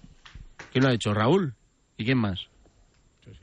[0.73, 1.15] ¿Quién lo ha hecho?
[1.15, 1.55] ¿Raúl?
[1.97, 2.49] ¿Y quién más?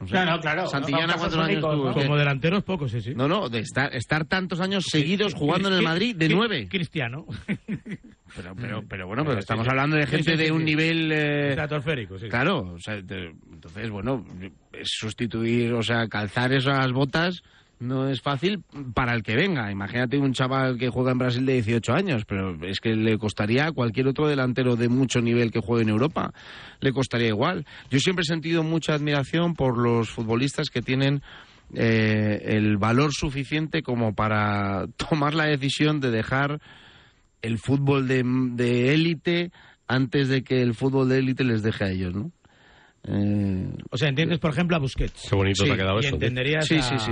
[0.03, 0.15] No sé.
[0.15, 0.67] No, no, claro.
[0.67, 1.93] Santillana, No, ¿cuántos casos años.
[1.95, 3.13] Como delanteros, pocos, sí, sí.
[3.15, 6.67] No, no, de estar, estar tantos años seguidos jugando en el Madrid de nueve.
[6.69, 7.25] Cristiano.
[8.35, 11.11] Pero, pero, pero bueno, pero estamos hablando de Sí, gente sí, sí, de un nivel...
[11.11, 12.29] eh, Estratosférico, sí.
[12.29, 14.25] Claro, o sea, entonces, bueno,
[14.81, 17.43] sustituir, o sea, calzar esas botas
[17.83, 19.71] no es fácil para el que venga.
[19.71, 23.67] Imagínate un chaval que juega en Brasil de 18 años, pero es que le costaría
[23.67, 26.33] a cualquier otro delantero de mucho nivel que juegue en Europa,
[26.79, 27.65] le costaría igual.
[27.89, 31.21] Yo siempre he sentido mucha admiración por los futbolistas que tienen
[31.75, 36.59] eh, el valor suficiente como para tomar la decisión de dejar
[37.41, 39.51] el fútbol de de élite
[39.87, 42.31] antes de que el fútbol de élite les deje a ellos, ¿no?
[43.05, 45.27] Eh, O sea, entiendes, por ejemplo, a Busquets.
[45.29, 46.15] Qué bonito Sí, te ha quedado y eso.
[46.15, 47.11] entenderías Sí, a- sí, sí.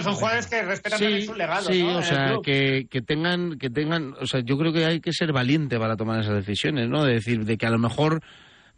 [0.00, 1.98] Y son jugadores que respetan también su legado, sí, ¿no?
[1.98, 5.32] O sea, que, que tengan, que tengan, o sea, yo creo que hay que ser
[5.32, 7.04] valiente para tomar esas decisiones, ¿no?
[7.04, 8.20] De decir, de que a lo mejor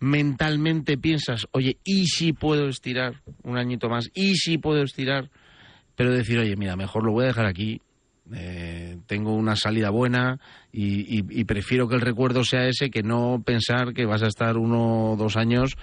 [0.01, 4.09] mentalmente piensas, oye, ¿y si puedo estirar un añito más?
[4.15, 5.31] ¿Y si puedo estirar?
[5.95, 7.81] Pero decir, oye, mira, mejor lo voy a dejar aquí,
[8.35, 10.39] eh, tengo una salida buena
[10.73, 14.27] y, y- y prefiero que el recuerdo sea ese que no pensar que vas a
[14.27, 15.77] estar uno o dos años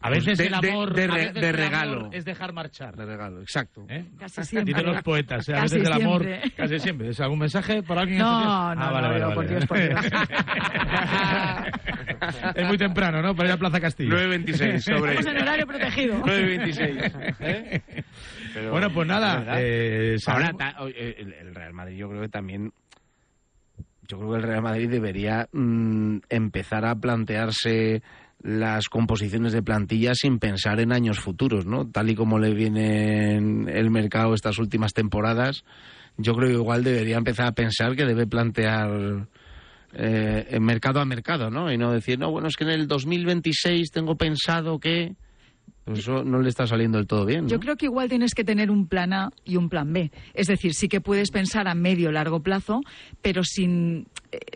[0.00, 1.96] A veces pues, de- el de- amor, de, re- veces de regalo.
[2.00, 2.94] amor es dejar marchar.
[2.96, 3.84] De regalo, exacto.
[3.88, 4.04] ¿Eh?
[4.18, 4.72] Casi siempre.
[4.74, 5.54] Dicen los poetas, ¿eh?
[5.54, 6.50] a Casi veces el amor, siempre.
[6.52, 7.08] casi siempre.
[7.08, 8.18] ¿Es algún mensaje por alguien?
[8.18, 8.46] No, días?
[8.48, 9.34] no, Ah, vale, no, vale, vale.
[9.34, 10.00] por Dios, por Dios.
[12.54, 13.34] es muy temprano, ¿no?
[13.34, 14.14] Para ir a Plaza Castillo.
[14.16, 15.14] 9.26 sobre...
[15.14, 16.20] Estamos en horario protegido.
[16.22, 17.36] 9.26.
[17.40, 17.82] ¿eh?
[18.54, 20.50] Pero, Bueno, pues nada, de eh, Ahora,
[20.86, 22.72] el Real Madrid yo creo que también...
[24.10, 28.02] Yo creo que el Real Madrid debería mm, empezar a plantearse
[28.40, 31.88] las composiciones de plantilla sin pensar en años futuros, ¿no?
[31.88, 35.64] Tal y como le viene en el mercado estas últimas temporadas,
[36.16, 39.26] yo creo que igual debería empezar a pensar que debe plantear
[39.94, 41.72] eh, en mercado a mercado, ¿no?
[41.72, 45.14] Y no decir, no, bueno, es que en el 2026 tengo pensado que...
[45.84, 47.48] Pues eso no le está saliendo del todo bien.
[47.48, 50.10] Yo creo que igual tienes que tener un plan A y un plan B.
[50.34, 52.82] Es decir, sí que puedes pensar a medio largo plazo,
[53.22, 54.06] pero sin,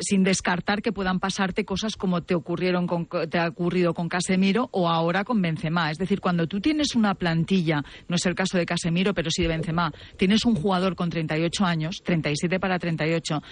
[0.00, 4.68] sin descartar que puedan pasarte cosas como te ocurrieron con, te ha ocurrido con Casemiro
[4.72, 5.90] o ahora con Benzema.
[5.90, 9.42] Es decir, cuando tú tienes una plantilla, no es el caso de Casemiro, pero sí
[9.42, 13.42] de Benzema, tienes un jugador con 38 años, 37 para 38,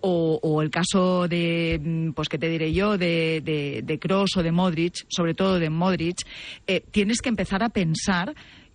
[0.00, 4.36] o, o el caso de, mm, pues qué te diré yo, de, de, de Kroos
[4.36, 6.18] o de Modric, sobre todo de Modric,
[6.66, 8.34] eh, tienes que empezar a pensar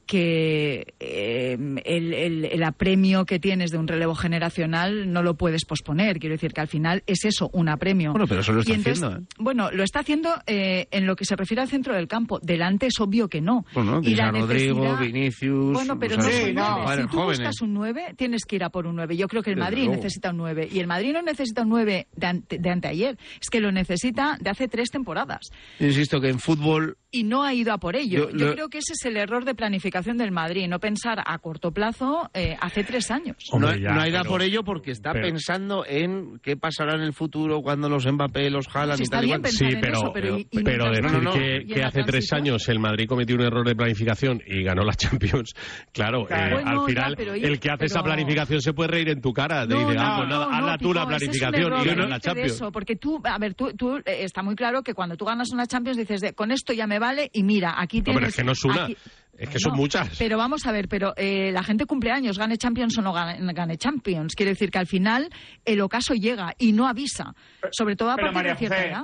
[0.10, 5.65] que eh, el, el- el apremio que tienes de un relevo generacional no lo puedes
[5.65, 6.17] posponer.
[6.19, 8.12] Quiero decir que al final es eso, un apremio.
[8.12, 9.28] Bueno, pero eso lo está entonces, haciendo, ¿eh?
[9.38, 12.39] Bueno, lo está haciendo eh, en lo que se refiere al centro del campo.
[12.41, 13.65] Delante es obvio que no.
[13.74, 15.74] Bueno, y la Rodrigo, Vinicius...
[15.74, 16.54] Bueno, pero o no sea, nueve.
[16.54, 17.38] jugadores Si tú jóvenes.
[17.39, 19.15] buscas un 9, tienes que ir a por un 9.
[19.15, 19.95] Yo creo que el Desde Madrid luego.
[19.98, 20.69] necesita un 9.
[20.72, 23.17] Y el Madrid no necesita un 9 de, ante- de anteayer.
[23.39, 25.50] Es que lo necesita de hace tres temporadas.
[25.80, 28.30] Insisto que en fútbol y no ha ido a por ello.
[28.30, 31.24] Yo- Yo, lo- creo que ese es el error de planificación del Madrid, no pensar
[31.26, 33.38] a corto plazo eh, hace tres años.
[33.52, 37.13] no, no hay da por ello porque está pero- pensando en qué pasará en el
[37.13, 39.41] futuro cuando los Mbappé, los Sí, y está tal y bien cual.
[39.41, 41.84] pensar Sí, en pero, eso, pero y- y pero decir no, no, que, y que
[41.84, 44.93] hace tres años el Madrid cometió un error de planificación y ganó la
[45.39, 45.54] Champions,
[45.93, 46.60] claro, Claro.
[46.60, 49.10] eh, Bueno, al ya, final pero y- el que hace esa planificación se puede reír
[49.10, 49.67] en tu cara.
[49.67, 52.22] Te No, ah, pues nada, no, hazla no, tú la planificación y ganas la de
[52.22, 52.62] Champions.
[52.72, 55.65] porque tú, a ver, tú, tú, eh, está muy claro que cuando tú ganas una
[55.65, 58.20] Champions dices, de, con esto ya me vale y mira, aquí tienes...
[58.20, 58.98] pero es que no es una, aquí-
[59.38, 60.18] es que son muchas.
[60.18, 63.54] Pero vamos a ver, pero eh, la gente cumple años, gane Champions o no gane,
[63.54, 64.36] gane Champions.
[64.36, 65.30] Quiere decir que al final
[65.64, 67.34] el ocaso llega y no avisa,
[67.72, 69.04] sobre todo a Pero, partir María de cierta José, edad.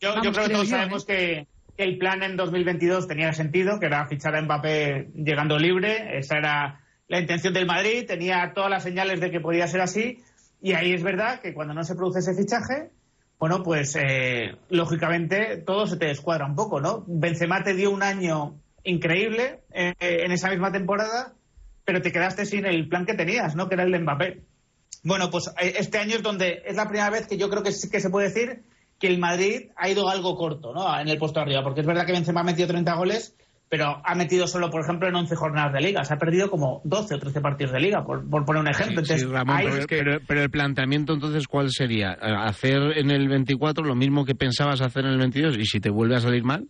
[0.00, 1.06] Yo, yo creo que todos yo, sabemos ¿eh?
[1.06, 6.18] que, que el plan en 2022 tenía sentido, que era fichar a Mbappé llegando libre.
[6.18, 10.18] Esa era la intención del Madrid, tenía todas las señales de que podía ser así.
[10.62, 12.90] Y ahí es verdad que cuando no se produce ese fichaje,
[13.40, 17.04] bueno, pues eh, lógicamente todo se te descuadra un poco, ¿no?
[17.06, 21.32] Benzema te dio un año increíble eh, en esa misma temporada,
[21.86, 23.66] pero te quedaste sin el plan que tenías, ¿no?
[23.66, 24.42] Que era el de Mbappé.
[25.04, 27.72] Bueno, pues eh, este año es donde es la primera vez que yo creo que
[27.72, 28.62] sí que se puede decir
[28.98, 31.00] que el Madrid ha ido algo corto, ¿no?
[31.00, 33.34] En el puesto arriba, porque es verdad que Benzema ha metido 30 goles,
[33.70, 36.04] pero ha metido solo, por ejemplo, en 11 jornadas de liga.
[36.04, 39.02] Se ha perdido como 12 o 13 partidos de liga, por, por poner un ejemplo.
[39.04, 42.14] Sí, Ramón, ahí- pero, pero- pero el planteamiento entonces, ¿cuál sería?
[42.14, 45.56] Eh, ¿Hacer en el 24 lo mismo que pensabas hacer en el 22?
[45.56, 46.66] ¿Y si te vuelve a salir mal?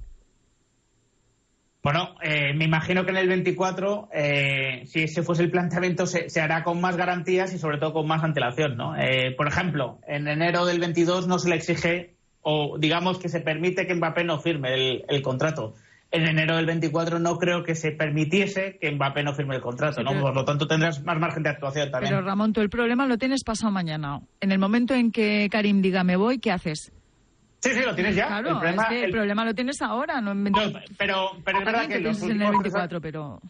[1.82, 6.28] Bueno, eh, me imagino que en el 24, eh, si ese fuese el planteamiento, se,
[6.28, 8.94] se hará con más garantías y sobre todo con más antelación, ¿no?
[9.00, 13.40] Eh, por ejemplo, en enero del 22 no se le exige, o digamos que se
[13.40, 15.74] permite que Mbappé no firme el, el contrato.
[16.12, 20.02] En enero del 24 no creo que se permitiese que Mbappé no firme el contrato,
[20.02, 20.10] ¿no?
[20.10, 22.12] pero- Por lo tanto tendrás más margen de actuación también.
[22.12, 24.20] Pero Ramón, tú el problema lo tienes pasado mañana.
[24.40, 26.90] En el momento en que Karim diga me voy, ¿qué haces?
[27.60, 28.26] Sí, sí, lo tienes ya.
[28.26, 30.60] Claro, El problema- es que el, el- problema lo tienes ahora, no en 20
[30.98, 33.40] pero, pero es verdad que que los pienses en el últimos tres 24, pero...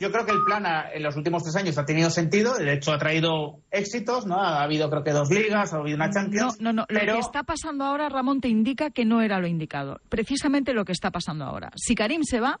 [0.00, 2.72] Yo creo que el plan ha- en los últimos tres años ha tenido sentido, de
[2.74, 4.36] hecho ha traído éxitos, ¿no?
[4.40, 6.60] Ha habido creo que dos ligas, ha habido una Champions.
[6.60, 6.86] No, no, no.
[6.88, 10.00] Lo pero que está pasando ahora, Ramón, te indica que no era lo indicado.
[10.08, 11.70] Precisamente lo que está pasando ahora.
[11.76, 12.60] Si Karim se va,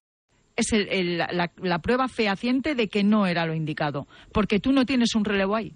[0.61, 4.07] Es el- el- la, la prueba fehaciente de que no era lo indicado.
[4.31, 5.75] Porque tú no tienes un relevo ahí.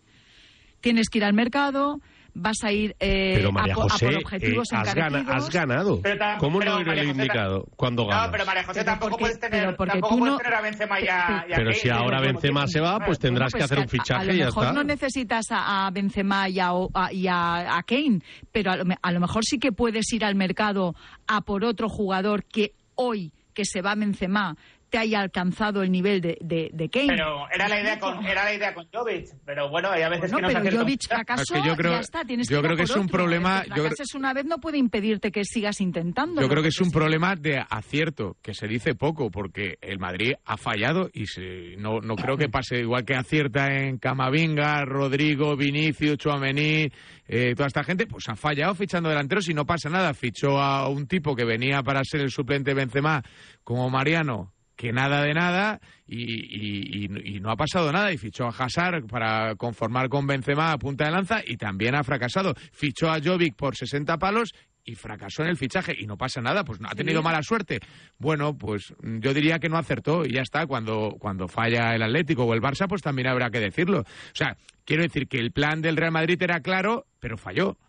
[0.82, 2.00] Tienes que ir al mercado,
[2.36, 5.50] vas a ir eh, Pero a, María a José, por objetivos eh, has, gana- has
[5.50, 6.00] ganado.
[6.04, 8.30] Pero ¿Cómo pero no ir el indicado cuando No, ganas?
[8.30, 10.54] pero María José, Pero tampoco porque- puedes tener, pero porque tampoco tú puedes no- tener
[10.54, 11.08] a Benzema y a,
[11.50, 13.86] y a Pero Kane si ahora Benzema se va, pues tendrás que Pues hacer un
[13.86, 14.74] a- fichaje a, lo y ya mejor está.
[14.76, 18.20] no necesitas a, a Benzema y, a, a- y a- a Kane,
[18.52, 20.94] pero a lo, a lo mejor sí que puedes ir al mercado
[21.28, 24.58] a por otro jugador que hoy que se va Benzema
[24.96, 27.08] te haya alcanzado el nivel de, de, de Kane.
[27.08, 30.32] Pero era la idea con, era la idea con Jovic, pero bueno, hay a veces
[30.32, 30.78] No, que no pero.
[30.80, 33.02] Jovic fracasó, Es que yo creo- ya está, tienes yo que creo que es un
[33.04, 33.12] otro.
[33.18, 36.42] problema- que yo creo- fracases una vez no puede impedirte que sigas intentando.
[36.42, 40.36] Yo creo que es un problema de acierto, que se dice poco, porque el Madrid
[40.46, 45.58] ha fallado y se- no, no creo que pase igual que acierta en Camavinga, Rodrigo,
[45.58, 46.90] Vinicius, Chouameni,
[47.28, 50.14] eh, toda esta gente, pues ha fallado fichando delanteros y no pasa nada.
[50.14, 53.22] Fichó a un tipo que venía para ser el suplente Benzema
[53.64, 54.54] como Mariano,
[54.86, 58.50] que nada de nada y, y- y- y no ha pasado nada y fichó a
[58.50, 62.54] Hazard para conformar con Benzema a punta de lanza y también ha fracasado.
[62.72, 66.64] Fichó a Jovic por 60 palos y fracasó en el fichaje y no pasa nada,
[66.64, 67.80] pues no ha tenido mala suerte.
[68.20, 72.44] Bueno, pues yo diría que no acertó y ya está, cuando, cuando falla el Atlético
[72.44, 74.02] o el Barça, pues también habrá que decirlo.
[74.02, 77.80] O sea, quiero decir que el plan del Real Madrid era claro, pero falló.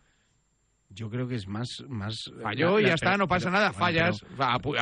[0.97, 1.85] Yo creo que es más...
[1.89, 4.25] más Falló y ya está, no pasa nada, fallas.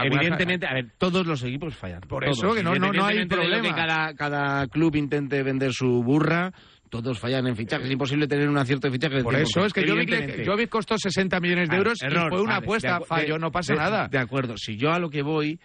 [0.04, 2.00] Evidentemente, a ver, todos los equipos fallan.
[2.02, 2.38] Por todos.
[2.38, 3.62] eso, que no- no- no hay problema.
[3.68, 6.52] que cada, cada club intente vender su burra,
[6.88, 7.86] todos fallan en fichajes.
[7.86, 9.24] Es imposible tener un acierto de fichajes.
[9.24, 10.46] Por 100%, eso es que Jovic.
[10.46, 13.72] Jovic costó 60 millones de euros error, y fue una vale, apuesta, falló, no pasa
[13.72, 14.06] de- nada.
[14.08, 15.58] De acuerdo, si yo a lo que voy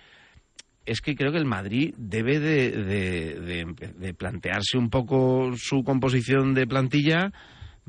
[0.86, 6.56] es que creo que el Madrid debe de, de- de plantearse un poco su composición
[6.56, 7.32] de plantilla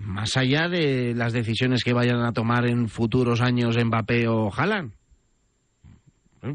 [0.01, 4.93] más allá de las decisiones que vayan a tomar en futuros años Mbappé o Haaland.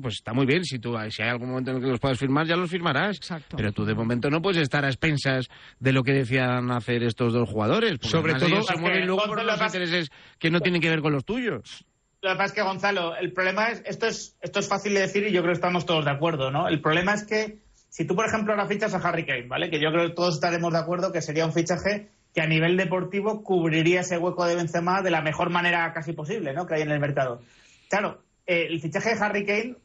[0.02, 2.18] Pues está muy bien, si, tú, si hay algún momento en el que los puedas
[2.18, 3.20] firmar, ya los firmarás.
[3.56, 5.48] Pero tú de momento no puedes estar a expensas
[5.80, 8.00] de lo que decían hacer estos dos jugadores.
[8.02, 11.14] Sobre todo- ellos se mueven luego por los intereses que no tienen que ver con
[11.14, 11.86] los tuyos.
[12.24, 15.02] Lo que pasa es que, Gonzalo, el problema es, esto es, esto es fácil de
[15.02, 16.68] decir y yo creo que estamos todos de acuerdo, ¿no?
[16.68, 19.70] El problema es que si tú, por ejemplo, ahora fichas a Harry Kane, ¿vale?
[19.70, 22.76] Que yo creo que todos estaremos de acuerdo que sería un fichaje que a nivel
[22.78, 26.68] deportivo cubriría ese hueco de Benzema de la mejor manera casi posible, ¿no?
[26.68, 27.42] Que hay en el mercado.
[27.90, 29.76] Claro, eh, el fichaje de Harry Kane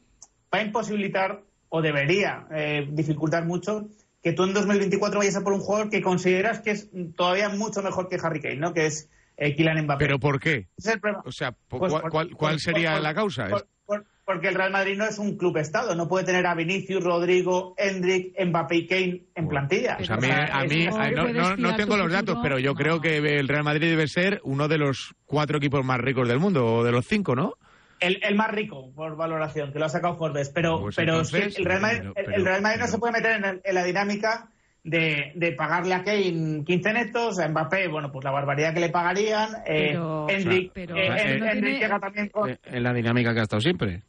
[0.53, 3.87] va a imposibilitar o debería eh, dificultar mucho
[4.21, 7.81] que tú en 2024 vayas a por un jugador que consideras que es todavía mucho
[7.81, 8.73] mejor que Harry Kane, ¿no?
[8.73, 10.05] Que es eh, Kylian Mbappé.
[10.05, 10.67] ¿Pero por qué?
[10.77, 11.23] Ese es el problema.
[11.25, 11.93] O sea, ¿cu- Pues
[12.37, 13.47] cuál, sería por- la causa?
[13.47, 17.03] por- porque el Real Madrid no es un club estado, no puede tener a Vinicius,
[17.03, 19.97] Rodrigo, Hendrik, Mbappé y Kane en plantilla.
[19.97, 23.17] Pues a mí, a mí no, no- no tengo los datos, pero yo creo que
[23.17, 26.83] el Real Madrid debe ser uno de los cuatro equipos más ricos del mundo, o
[26.83, 27.55] de los cinco, ¿no?
[27.99, 30.49] el, el más rico por valoración, que lo ha sacado Forbes.
[30.49, 32.97] Pero, Pues pero es que entonces, el Real Madrid, pero- el- Real Madrid no se
[32.97, 34.49] puede meter en, el- en la dinámica
[34.83, 38.89] de, de pagarle a Kane 15 netos, a Mbappé, bueno, pues la barbaridad que le
[38.89, 42.49] pagarían, eh, Pero- Hendrik, pero- eh, eh, tiene- llega también con...
[42.49, 44.01] Eh, En la dinámica que ha estado siempre.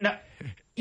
[0.00, 0.10] No,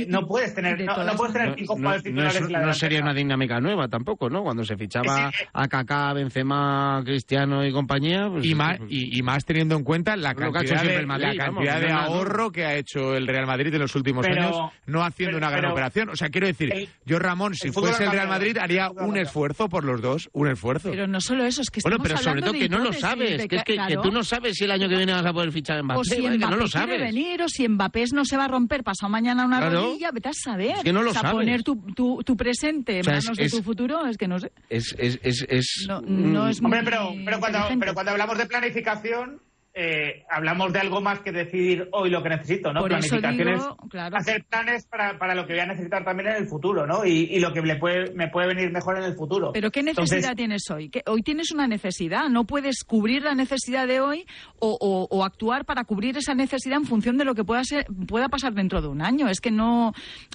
[0.07, 2.43] no puedes tener, no, no puedes tener No, cinco no- jugadores no titulares es- en
[2.43, 2.73] la no delantera.
[2.73, 4.43] sería una dinámica nueva tampoco, ¿no?
[4.43, 8.27] Cuando se fichaba a Kaká, Benzema, Cristiano y compañía.
[8.29, 10.83] pues- Y más, y, y más teniendo en cuenta la Lo que ha hecho cantidad,
[10.83, 12.13] de, el Madrid, la vamos, cantidad de no es nada, ¿no?
[12.15, 15.37] ahorro que ha hecho el Real Madrid en los últimos Pero- años, no haciendo pero-
[15.37, 16.09] una gran pero- operación.
[16.09, 19.17] O sea, quiero decir, El- yo, Ramón, si el fuese el Real Madrid, haría un
[19.17, 20.91] esfuerzo por los dos, un esfuerzo.
[20.91, 23.55] Pero no solo eso, es que Bueno, pero sobre todo que no lo sabes, que
[23.57, 25.83] es que, tú no sabes si el año que viene vas a poder fichar a
[25.83, 26.99] Mbappé, o si Mbappé no lo quiere sabes.
[26.99, 29.88] venir, o si Mbappé no se va a romper pasado mañana una Claro.
[29.89, 30.75] Rodilla, vete a saber.
[30.77, 31.35] Es que no lo o sea, sabes.
[31.35, 34.27] poner tu, tu, tu presente en O sea, es- manos de tu futuro, es que
[34.27, 34.51] no sé.
[34.69, 37.79] Es, es, es, es- No, no es Hombre, muy pero, pero, cuando, inteligente.
[37.79, 39.41] pero cuando hablamos de planificación,
[39.73, 42.81] eh, hablamos de algo más que decidir hoy lo que necesito, ¿no?
[42.81, 44.17] Por eso Planificación digo, claro.
[44.17, 47.05] hacer planes para, para lo que voy a necesitar también en el futuro, ¿no?
[47.05, 49.51] Y, y lo que le puede, me puede venir mejor en el futuro.
[49.53, 50.89] Pero ¿qué necesidad Entonces, tienes hoy?
[50.89, 54.25] Que hoy tienes una necesidad, no puedes cubrir la necesidad de hoy
[54.59, 57.85] o, o- o actuar para cubrir esa necesidad en función de lo que pueda ser,
[58.07, 59.27] pueda pasar dentro de un año.
[59.29, 59.93] Es que no,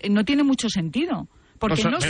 [0.08, 1.28] no tiene mucho sentido.
[1.58, 2.04] Porque so- no, no,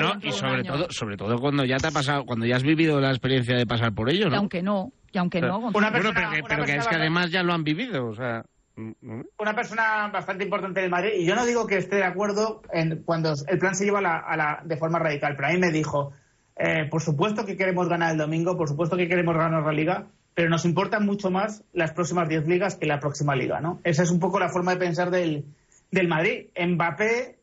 [0.00, 0.72] no, y de sobre año.
[0.72, 3.66] todo, sobre todo cuando ya te ha pasado, cuando ya has vivido la experiencia de
[3.66, 4.36] pasar por ello, Y ¿no?
[4.36, 5.78] aunque no, y aunque no, Gonzalo.
[5.78, 8.06] Una bueno, persona- pero que, una que es que persona- además ya lo han vivido,
[8.06, 8.42] o sea...
[8.76, 9.22] ¿no?
[9.38, 13.02] una persona bastante importante del Madrid, y yo no digo que esté de acuerdo en
[13.04, 15.58] cuando el plan se lleva a la, a la- de forma radical, pero a mí
[15.58, 16.12] me dijo,
[16.56, 20.06] eh, por supuesto que queremos ganar el domingo, por supuesto que queremos ganar la liga,
[20.34, 23.80] pero nos importan mucho más las próximas 10 ligas que la próxima liga, ¿no?
[23.84, 25.46] Esa es un poco la forma de pensar del,
[25.90, 26.48] del Madrid.
[26.62, 27.38] Mbappé,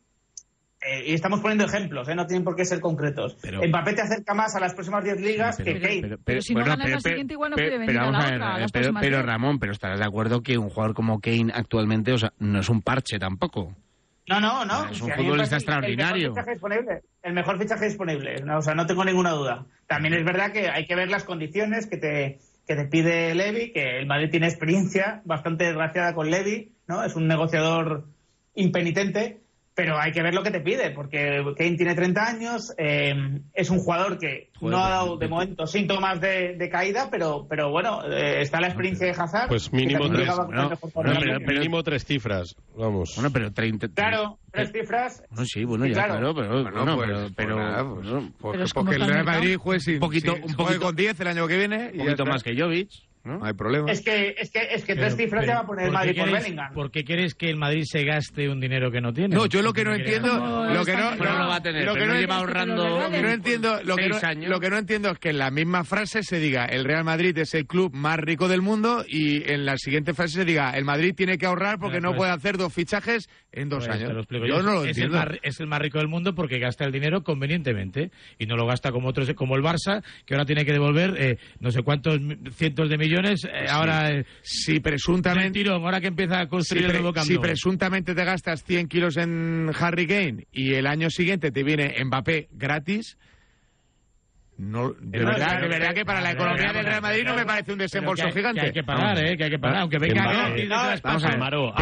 [0.85, 2.15] eh, y estamos poniendo ejemplos, ¿eh?
[2.15, 3.37] no tienen por qué ser concretos.
[3.41, 6.17] Pero- Mbappé te acerca más a las próximas 10 ligas que Kane.
[6.23, 8.41] Pero si no ganas la siguiente, igual no puede venir a la vamos otra, ver,
[8.43, 9.21] a las pero, pero.
[9.23, 12.69] Ramón, pero estarás de acuerdo que un jugador como Kane actualmente, o sea, no es
[12.69, 13.75] un parche tampoco.
[14.27, 14.85] No, no, no.
[14.89, 16.27] Es un Si futbolista extraordinario.
[16.27, 17.01] El mejor fichaje disponible.
[17.21, 18.35] El mejor fichaje disponible.
[18.43, 19.65] No, o sea, no tengo ninguna duda.
[19.87, 23.73] También es verdad que hay que ver las condiciones que te, que te pide Levy,
[23.73, 27.03] que el Madrid tiene experiencia bastante desgraciada con Levy, ¿no?
[27.03, 28.05] Es un negociador
[28.55, 29.41] impenitente,
[29.75, 33.13] pero hay que ver lo que te pide, porque Kane tiene 30 años, eh,
[33.53, 37.09] es un jugador que Joder, no ha pues, dado de momento síntomas de, de caída,
[37.09, 39.47] pero, pero bueno, eh, está la experiencia de Hazard.
[39.47, 43.13] Pues mínimo tres, el mejor jugador mínimo, tres cifras, vamos.
[43.15, 43.87] Bueno, pero 30...
[43.89, 45.23] Claro, tres cifras.
[45.31, 46.33] Bueno, sí, bueno, ya, claro.
[46.33, 46.49] claro, pero...
[46.63, 49.25] Bueno, bueno, pues, pero, pues pero, pues, bueno, porque, Pero es como porque el Real.
[49.25, 51.89] Madrid juegue, sin, Un poquito- sin- un poquito- con 10 el año que viene.
[51.93, 52.89] un poquito más que Jovic,
[53.23, 53.37] ¿no?
[53.39, 53.91] No hay problema.
[53.91, 56.01] Es que, es que, es que Pero- tres cifras pero, va a poner el ¿por
[56.01, 56.73] qué Madrid por queréis- Bellingham.
[56.73, 59.35] ¿Por qué queréis que el Madrid se gaste un dinero que no tiene?
[59.35, 60.27] No, yo lo que no entiendo,
[60.73, 62.99] lo que no, están- Pero lo va a tener, lo que no lleva ahorrando...
[62.99, 64.49] Lo que no entiendo, lo que no, seis años.
[64.49, 67.37] lo que no entiendo es que en la misma frase se diga el Real Madrid
[67.37, 70.83] es el club más rico del mundo y en la siguiente frase se diga el
[70.83, 74.25] Madrid tiene que ahorrar porque no pues- puede hacer dos fichajes en dos Pues años.
[74.29, 74.61] yo yo.
[74.63, 77.23] no lo es, el más, es el más rico del mundo porque gasta el dinero
[77.23, 81.15] convenientemente y no lo gasta como otros, como el Barça, que ahora tiene que devolver
[81.19, 82.19] eh, no sé cuántos
[82.55, 83.12] cientos de millones.
[83.21, 87.13] Eh, ahora, eh, si presuntamente tirón, ahora que empieza a Si, construir pre- el nuevo
[87.21, 91.95] si presuntamente te gastas 100 kilos en Harry Kane y el año siguiente te viene
[92.03, 93.17] Mbappé gratis,
[94.55, 97.43] No, de No, verdad, de verdad que para la economía del Real Madrid no me
[97.45, 98.61] parece un desembolso que hay- gigante.
[98.61, 99.35] que hay que pagar, ¿eh?
[99.35, 100.69] Que hay que pagar, aunque venga gratis.
[101.03, 101.73] Vamos a Maro,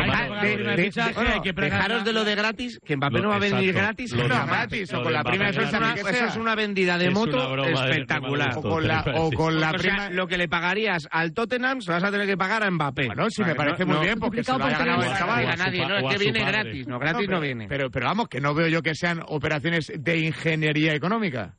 [1.53, 3.81] Dejaros de lo de gratis, que Mbappé Lo- no va a venir exacto.
[3.81, 4.13] gratis.
[4.15, 4.47] Jamás.
[4.47, 5.51] gratis, o con la prima.
[5.53, 8.53] Solskjaer, Eso es una vendida de moto espectacular.
[8.57, 12.03] O con la- o con la prima- lo que le pagarías al Tottenham se vas
[12.03, 13.07] a tener que pagar a Mbappé.
[13.07, 15.45] Bueno, sí, me parece no- muy no- bien porque se lo haya ganado el chaval.
[15.47, 17.67] a nadie, no, es que viene gratis, no, gratis no, viene.
[17.67, 21.55] Pero, pero vamos, que no veo yo que sean operaciones de ingeniería económica.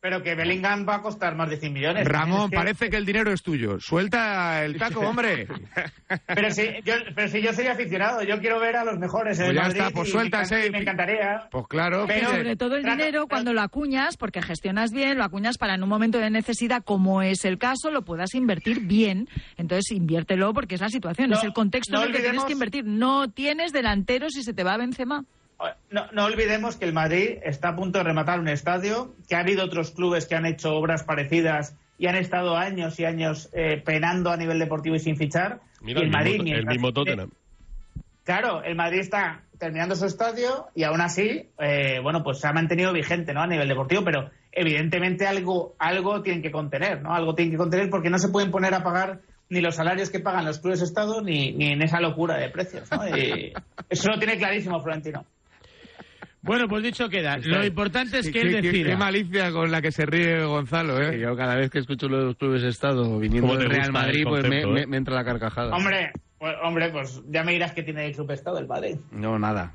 [0.00, 2.06] Pero que Bellingham va a costar más de 100 millones.
[2.06, 3.80] Ramón, Es que- parece que el dinero es tuyo.
[3.80, 5.48] Suelta el taco, hombre.
[6.26, 9.46] Pero si, yo, pero si yo soy aficionado, yo quiero ver a los mejores en
[9.46, 10.66] Pues el ya Madrid está, pues y suéltase.
[10.66, 11.48] Y me encantaría.
[11.50, 12.04] Pues claro.
[12.06, 12.30] Pero-.
[12.30, 15.88] Sobre todo el dinero cuando lo acuñas, porque gestionas bien, lo acuñas para en un
[15.88, 19.28] momento de necesidad, como es el caso, lo puedas invertir bien.
[19.56, 22.44] Entonces inviértelo porque es la situación, No, es el contexto no en el que tienes
[22.44, 22.84] que invertir.
[22.84, 25.24] No tienes delanteros y se te va Benzema.
[25.90, 29.40] No, no olvidemos que el Madrid está a punto de rematar un estadio, que ha
[29.40, 33.82] habido otros clubes que han hecho obras parecidas y han estado años y años eh,
[33.84, 35.60] penando a nivel deportivo y sin fichar.
[35.80, 37.30] Mira, y el, el Madrid, mismo, el mismo Tottenham.
[38.24, 42.52] Claro, el Madrid está terminando su estadio y aún así, eh, bueno, pues se ha
[42.52, 43.40] mantenido vigente, ¿no?
[43.40, 47.14] A nivel deportivo, pero evidentemente algo, algo tienen que contener, ¿no?
[47.14, 50.20] Algo tienen que contener porque no se pueden poner a pagar ni los salarios que
[50.20, 53.08] pagan los clubes Estado ni, ni en esa locura de precios, ¿no?
[53.08, 53.52] Y
[53.88, 55.24] eso lo tiene clarísimo Florentino.
[56.40, 57.36] Bueno, pues dicho queda.
[57.38, 58.90] Lo importante es que Qué- él decida.
[58.90, 61.18] Qué malicia con la que se ríe Gonzalo, ¿eh?
[61.18, 64.22] Yo cada vez que escucho los clubes de Estado viniendo ¿Cómo te del Real Madrid,
[64.24, 64.86] pues me, concepto, me- eh?
[64.86, 65.74] me entra la carcajada.
[65.76, 68.96] Hombre, pues, hombre, pues ya me dirás que tiene el club Estado el Madrid.
[69.10, 69.72] No, nada.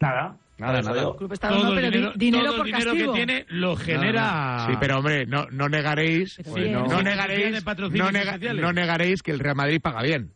[0.00, 0.36] Nada.
[0.58, 1.16] Nada, Por eso nada.
[1.16, 3.12] Club Estado Todo no, pero di- dinero- dinero todo el por dinero castigo.
[3.14, 4.66] que tiene lo genera.
[4.68, 7.52] Sí, pero hombre, no, no negaréis, pues no, negaréis,
[7.90, 10.32] de no, nega- no negaréis que el Real Madrid paga bien.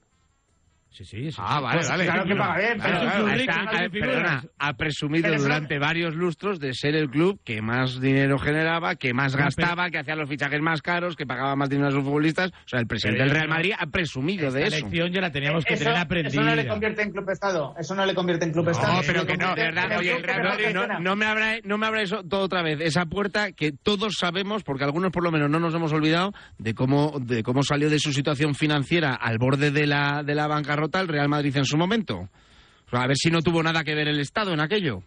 [0.97, 1.37] Sí, sí, sí.
[1.43, 1.63] Ah, sí.
[1.65, 2.05] vale, Pues vale.
[2.05, 3.41] claro que paga bien, Claro, pero- claro.
[3.41, 7.61] Está- no perdona, ha presumido Pero eso- durante varios lustros de ser el club que
[7.63, 11.57] más dinero generaba, que más Pero- gastaba, que hacía los fichajes más caros, que pagaba
[11.57, 12.53] más dinero a sus futbolistas.
[12.53, 14.77] O sea, el presidente Pero del eso Real no- Madrid ha presumido de eso.
[14.77, 16.43] lección ya la teníamos que Eso, tener eso aprendida.
[16.43, 17.75] no le convierte en club Estado.
[17.77, 19.01] Eso no le convierte en club No, Estado.
[19.05, 22.03] pero Eso que no, De verdad, oye, no, no- no me abra, no me abra
[22.03, 25.59] eso todo otra vez, esa puerta que todos sabemos, porque algunos por lo menos no
[25.59, 29.89] nos hemos olvidado de cómo, de cómo salió de su situación financiera al borde de
[29.89, 32.28] la, de la bancarrota el Real Madrid en su momento.
[32.91, 35.03] A ver si no tuvo nada que ver el Estado en aquello.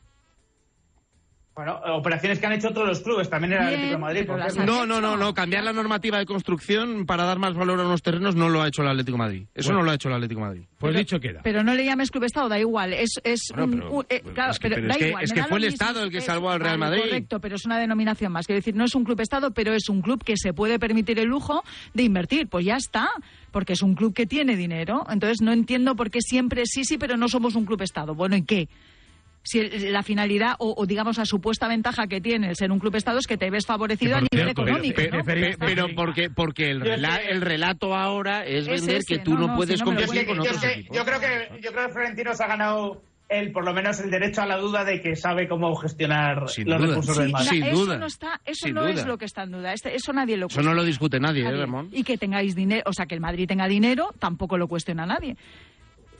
[1.58, 4.24] Bueno, operaciones que han hecho otros los clubes, también era el Atlético de Madrid.
[4.28, 4.66] pero por.
[4.68, 8.04] No, no, no, no, cambiar la normativa de construcción para dar más valor a unos
[8.04, 9.44] terrenos no lo ha hecho el Atlético de Madrid.
[9.56, 9.80] Eso Bueno.
[9.80, 10.62] no lo ha hecho el Atlético de Madrid.
[10.78, 11.42] Pues dicho queda.
[11.44, 12.94] Pero no le llames club Estado, da igual.
[12.94, 14.98] Es, es Bueno, un- pero- un- eh, pero claro, es que- pero pero da es
[15.00, 15.24] que- igual.
[15.24, 15.74] es que fue el mismo.
[15.74, 17.02] Estado el que Es- salvó al Real Madrid.
[17.02, 18.46] Correcto, pero es una denominación más.
[18.46, 21.18] Quiero decir, no es un club Estado, pero es un club que se puede permitir
[21.18, 21.64] el lujo
[21.96, 22.48] de invertir.
[22.50, 23.10] Pues ya está,
[23.52, 25.08] porque es un club que tiene dinero.
[25.10, 28.14] Entonces no entiendo por qué siempre sí, sí, pero no somos un club Estado.
[28.14, 28.70] Bueno, ¿y qué?
[29.48, 32.80] Si el- la finalidad o, o, digamos la supuesta ventaja que tiene el ser un
[32.80, 34.96] club Estado es que te ves favorecido a nivel cierto, económico.
[34.98, 35.24] pero- ¿no?
[35.58, 39.80] pero- porque, porque el, rela- relato ahora es, Es vender ese, que tú no, puedes
[39.80, 40.98] si competir con yo otros sé- equipos.
[40.98, 44.10] yo creo que yo creo que Florentino se ha ganado el por lo menos el
[44.10, 46.88] derecho a la duda de que sabe cómo gestionar Sin los duda.
[46.90, 47.50] recursos Sí, del Madrid.
[47.50, 47.94] sin na- duda.
[47.94, 48.92] Eso no, está, eso Sin no duda.
[48.94, 49.74] es lo que está en duda.
[49.74, 51.52] Este- eso nadie lo Eso no lo discute nadie, ¿eh.
[51.52, 51.90] Ramón?
[51.92, 55.36] Y que tengáis dinero, o sea, que el Madrid tenga dinero, tampoco lo cuestiona nadie.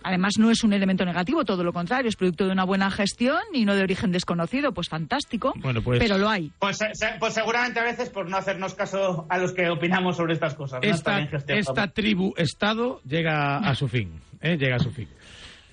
[0.04, 3.40] Además, no es un elemento negativo, todo lo contrario, es producto de una buena gestión
[3.54, 6.52] y no de origen desconocido, pues fantástico, Bueno, pues- pero lo hay.
[6.60, 6.80] Pues,
[7.20, 10.80] pues seguramente a veces por no hacernos caso a los que opinamos sobre estas cosas.
[10.82, 14.22] Esta, esta tribu Estado llega a su fin.
[14.42, 14.58] ¿eh?
[14.58, 15.08] Llega a su fin.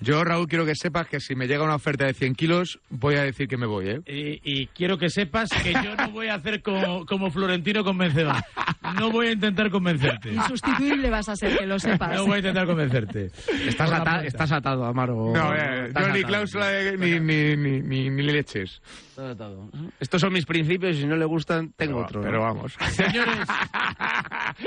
[0.01, 3.15] Yo, Raúl, quiero que sepas que si me llega una oferta de 100 kilos, voy
[3.15, 4.01] a decir que me voy, ¿eh?
[4.05, 8.35] Y, y quiero que sepas que yo no voy a hacer como, como Florentino convencedor.
[8.99, 10.31] No voy a intentar convencerte.
[10.33, 12.13] Insustituible vas a ser, que lo sepas.
[12.15, 13.31] No voy a intentar convencerte.
[13.67, 15.31] Estás, ata- estás atado, Amaro.
[15.33, 18.81] No, eh, Estás yo ni cláusula de- ni, ni, ni, ni, ni leches.
[19.09, 19.69] Estás atado.
[19.99, 22.21] Estos son mis principios y si no le gustan, tengo Pero, otro.
[22.21, 22.73] pero vamos.
[22.91, 23.47] Señores,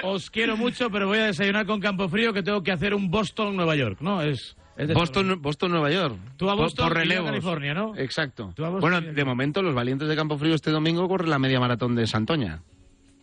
[0.03, 3.11] os quiero mucho, pero voy a desayunar con Campo Frío que tengo que hacer un
[3.11, 4.23] Boston-Nueva York, ¿no?
[4.23, 4.57] Es,
[4.95, 6.17] Boston, Boston, Nueva York.
[6.37, 7.31] Tú a Boston por, a relevos.
[7.31, 7.97] California, ¿no?
[7.97, 8.53] Exacto.
[8.55, 11.39] Tú a Boston Bueno, de momento, los valientes de Campo Frío este domingo corren la
[11.39, 12.63] media maratón de Santoña.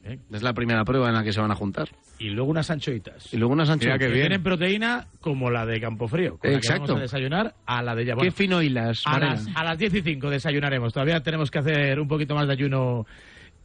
[0.04, 0.20] ¿Eh?
[0.32, 1.90] Es la primera prueba en la que se van a juntar.
[2.20, 3.34] Y luego unas anchoitas.
[3.34, 3.98] Y luego unas anchoas.
[3.98, 6.38] que tienen proteína como la de Campo Frío.
[6.38, 6.94] Con la que Exacto.
[6.94, 8.14] vamos a desayunar a la de ya.
[8.14, 10.94] ¿Qué bueno, fino hilas, a las, a las 10 y 5 desayunaremos.
[10.94, 13.08] Todavía tenemos que hacer un poquito más de ayuno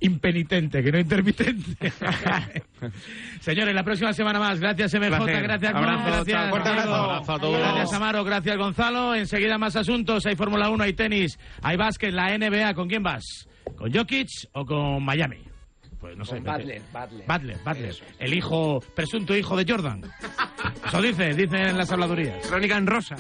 [0.01, 1.93] impenitente, que no intermitente.
[3.41, 4.61] Señores, la próxima semana más.
[4.61, 5.09] Gracias, MJ.
[5.09, 5.43] Placer.
[5.43, 6.51] Gracias, Abrazo, Gracias, chao.
[6.51, 6.95] Fuerte abrazo.
[6.95, 7.59] Abrazo a todos.
[7.59, 8.25] Gracias, Amaro.
[8.25, 9.15] Gracias, Gonzalo.
[9.15, 10.27] Enseguida más asuntos.
[10.27, 12.75] Hay Fórmula 1, hay tenis, hay básquet, la NBA.
[12.75, 13.49] ¿Con quién vas?
[13.77, 15.39] ¿Con Jokic o con Miami?
[16.01, 16.37] Pues no sé.
[16.37, 16.59] Con vete.
[16.59, 17.27] Butler, Butler.
[17.27, 17.95] Butler, Butler.
[18.19, 20.03] El hijo, presunto hijo de Jordan.
[20.87, 22.47] Eso dice, dicen las habladurías.
[22.47, 23.17] Crónica en rosa.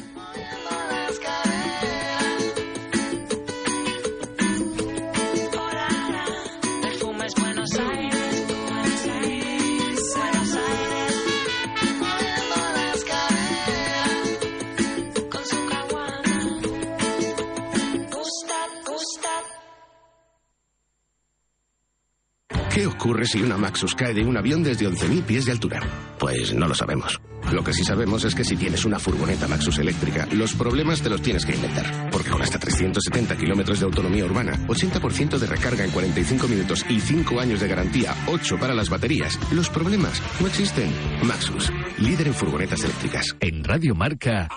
[22.81, 25.83] ¿Qué ocurre si una Maxus cae de un avión desde 11.000 pies de altura?
[26.19, 27.21] Pues no lo sabemos.
[27.53, 31.11] Lo que sí sabemos es que si tienes una furgoneta Maxus eléctrica, los problemas te
[31.11, 32.09] los tienes que inventar.
[32.11, 37.01] Porque con hasta 370 kilómetros de autonomía urbana, 80% de recarga en 45 minutos y
[37.01, 40.91] 5 años de garantía, 8 para las baterías, los problemas no existen.
[41.23, 43.37] Maxus, líder en furgonetas eléctricas.
[43.41, 44.49] En Radio Marca.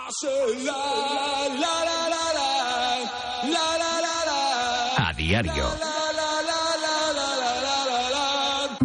[4.96, 5.93] A diario.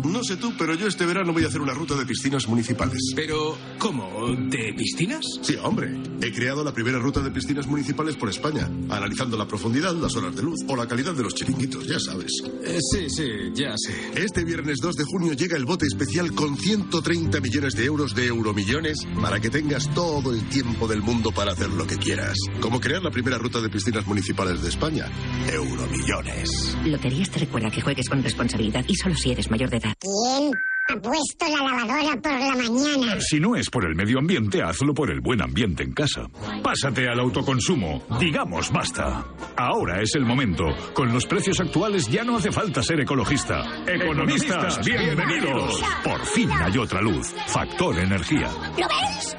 [0.05, 3.13] No sé tú, pero yo este verano voy a hacer una ruta de piscinas municipales.
[3.15, 4.35] Pero, ¿cómo?
[4.49, 5.25] ¿De piscinas?
[5.43, 5.97] Sí, hombre.
[6.23, 10.35] He creado la primera ruta de piscinas municipales por España, analizando la profundidad, las horas
[10.35, 12.33] de luz o la calidad de los chiringuitos, ya sabes.
[12.65, 13.95] Eh, sí, sí, ya sé.
[14.23, 18.27] Este viernes 2 de junio llega el bote especial con 130 millones de euros de
[18.27, 22.37] euromillones para que tengas todo el tiempo del mundo para hacer lo que quieras.
[22.61, 25.07] Como crear la primera ruta de piscinas municipales de España.
[25.51, 26.77] Euromillones.
[26.85, 29.88] Loterías te recuerda que juegues con responsabilidad y solo si eres mayor de edad.
[29.99, 30.53] ¿Quién
[30.91, 33.21] ha puesto la lavadora por la mañana?
[33.21, 36.23] Si no es por el medio ambiente, hazlo por el buen ambiente en casa.
[36.63, 38.03] Pásate al autoconsumo.
[38.19, 39.25] Digamos basta.
[39.57, 40.65] Ahora es el momento.
[40.95, 43.65] Con los precios actuales ya no hace falta ser ecologista.
[43.87, 45.83] Economistas, bienvenidos.
[46.03, 47.35] Por fin hay otra luz.
[47.49, 48.49] Factor energía.
[48.79, 49.37] ¿Lo ves?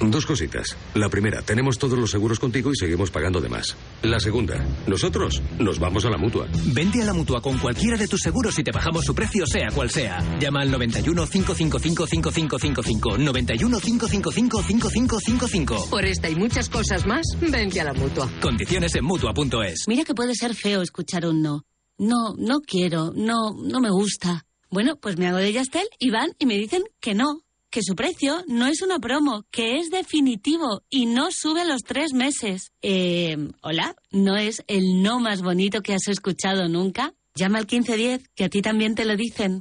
[0.00, 0.76] Dos cositas.
[0.94, 3.76] La primera, tenemos todos los seguros contigo y seguimos pagando de más.
[4.02, 6.46] La segunda, nosotros nos vamos a la mutua.
[6.66, 9.68] Vente a la mutua con cualquiera de tus seguros y te bajamos su precio, sea
[9.74, 10.18] cual sea.
[10.38, 13.18] Llama al 91 555 5555.
[13.18, 15.90] 91 555 5555.
[15.90, 18.30] Por esta y muchas cosas más, vente a la mutua.
[18.40, 19.84] Condiciones en mutua.es.
[19.88, 21.64] Mira que puede ser feo escuchar un no.
[21.98, 24.44] No, no quiero, no, no me gusta.
[24.70, 27.94] Bueno, pues me hago de Yastel y van y me dicen que no que su
[27.94, 32.72] precio no es una promo, que es definitivo y no sube a los tres meses.
[32.82, 37.14] Eh, hola, ¿no es el no más bonito que has escuchado nunca?
[37.34, 39.60] Llama al 1510, que a ti también te lo dicen.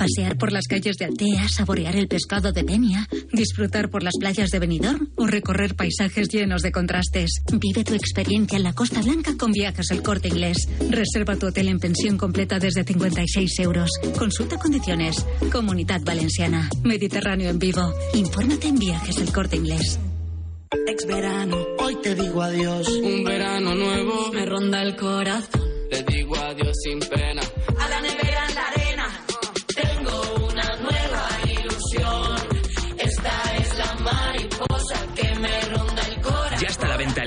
[0.00, 4.48] Pasear por las calles de Altea, saborear el pescado de Denia, disfrutar por las playas
[4.48, 7.42] de Benidorm o recorrer paisajes llenos de contrastes.
[7.52, 10.56] Vive tu experiencia en la Costa Blanca con Viajes El Corte Inglés.
[10.88, 13.90] Reserva tu hotel en pensión completa desde 56 euros.
[14.18, 15.22] Consulta condiciones.
[15.52, 16.70] Comunidad Valenciana.
[16.82, 17.92] Mediterráneo en vivo.
[18.14, 20.00] Infórmate en Viajes El Corte Inglés.
[20.86, 22.88] Ex verano, hoy te digo adiós.
[22.88, 25.60] Un verano nuevo me ronda el corazón.
[25.90, 27.42] Te digo adiós sin pena.
[27.78, 28.00] A la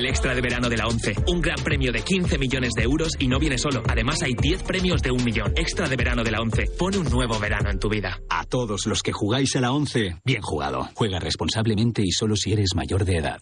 [0.04, 1.14] el extra de verano de la 11.
[1.28, 3.82] Un gran premio de 15 millones de euros y no viene solo.
[3.88, 5.52] Además hay 10 premios de un millón.
[5.56, 6.64] Extra de verano de la 11.
[6.78, 8.20] Pone un nuevo verano en tu vida.
[8.28, 10.88] A todos los que jugáis a la 11, bien jugado.
[10.94, 13.40] Juega responsablemente y solo si eres mayor de edad.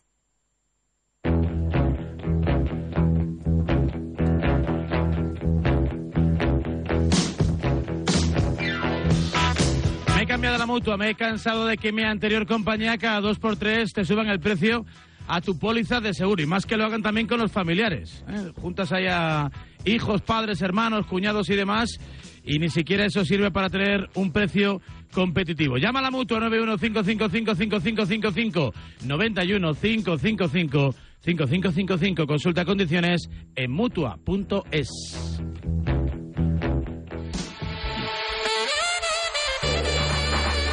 [10.14, 13.40] Me he cambiado la mutua, me he cansado de que mi anterior compañía cada dos
[13.40, 14.86] por tres te suban el precio
[15.26, 18.24] a tu póliza de seguro y más que lo hagan también con los familiares.
[18.28, 18.52] ¿eh?
[18.60, 19.50] Juntas ahí a
[19.84, 21.98] hijos, padres, hermanos, cuñados y demás
[22.44, 24.80] y ni siquiera eso sirve para tener un precio
[25.12, 25.76] competitivo.
[25.76, 28.72] Llama a la mutua 915555555
[29.04, 34.88] 91555 5555 Consulta condiciones en mutua.es.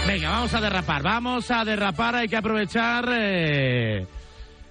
[0.08, 4.08] Venga, vamos a derrapar, vamos a derrapar, hay que aprovechar eh,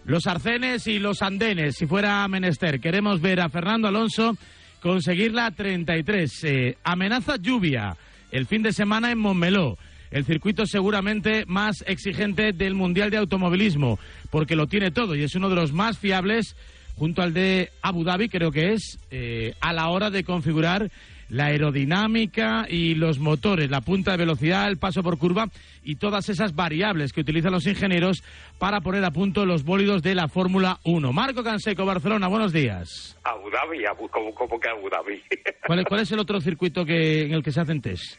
[0.09, 2.81] los arcenes y los andenes, si fuera menester.
[2.81, 4.39] Queremos ver a Fernando Alonso
[4.81, 6.45] conseguir la 33.
[6.45, 7.95] Eh, amenaza lluvia
[8.33, 9.77] el fin de semana en Montmeló.
[10.11, 13.99] El circuito seguramente más exigente del Mundial de Automovilismo,
[14.31, 16.57] porque lo tiene todo y es uno de los más fiables,
[16.97, 20.91] junto al de Abu Dhabi, creo que es, eh, a la hora de configurar
[21.31, 25.47] la aerodinámica y los motores, la punta de velocidad, el paso por curva
[25.85, 28.23] y todas esas variables que utilizan los ingenieros
[28.59, 31.13] para poner a punto los bólidos de la Fórmula 1.
[31.13, 33.17] Marco Canseco, Barcelona, buenos días.
[33.25, 35.23] Abu Dhabi, Abu, ¿cómo, cómo que Abu Dhabi?
[35.67, 38.17] ¿Cuál, es- cuál es el otro circuito que, en el que se hacen test?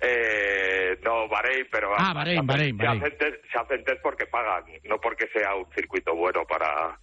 [0.00, 1.92] eh, no, Bahrein, pero...
[1.96, 3.02] Ah, Bahrein, hacen- Bahrein, Se Bahrein.
[3.04, 6.98] hacen, test, se hacen test porque pagan, no porque sea un circuito bueno para...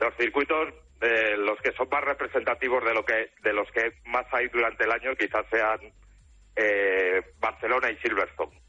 [0.00, 0.68] Los circuitos,
[1.02, 4.84] eh, los que son más representativos de lo que de los que más hay durante
[4.84, 5.80] el año, quizás sean
[6.56, 8.60] eh, Barcelona y Silverstone.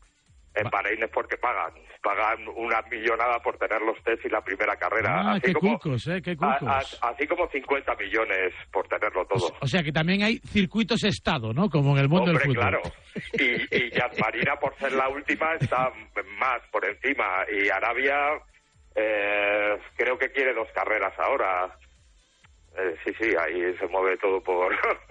[0.55, 1.73] En Bahrein es porque pagan.
[2.03, 5.09] Pagan una millonada por tener los test y la primera carrera.
[5.15, 6.99] Ah, así qué como, cucos, eh, qué a- cucos.
[7.01, 9.47] a- así como 50 millones por tenerlo todo.
[9.61, 11.69] O sea que también hay circuitos estado, ¿no?
[11.71, 12.61] Como en el mundo Hombre, del fútbol.
[12.69, 12.81] claro.
[13.33, 15.91] Y, y Yas Marina, por ser la última, está
[16.37, 17.45] más por encima.
[17.51, 18.15] Y Arabia,
[18.95, 21.75] eh, creo que quiere dos carreras ahora.
[22.75, 24.73] Eh, sí, sí, ahí se mueve todo por,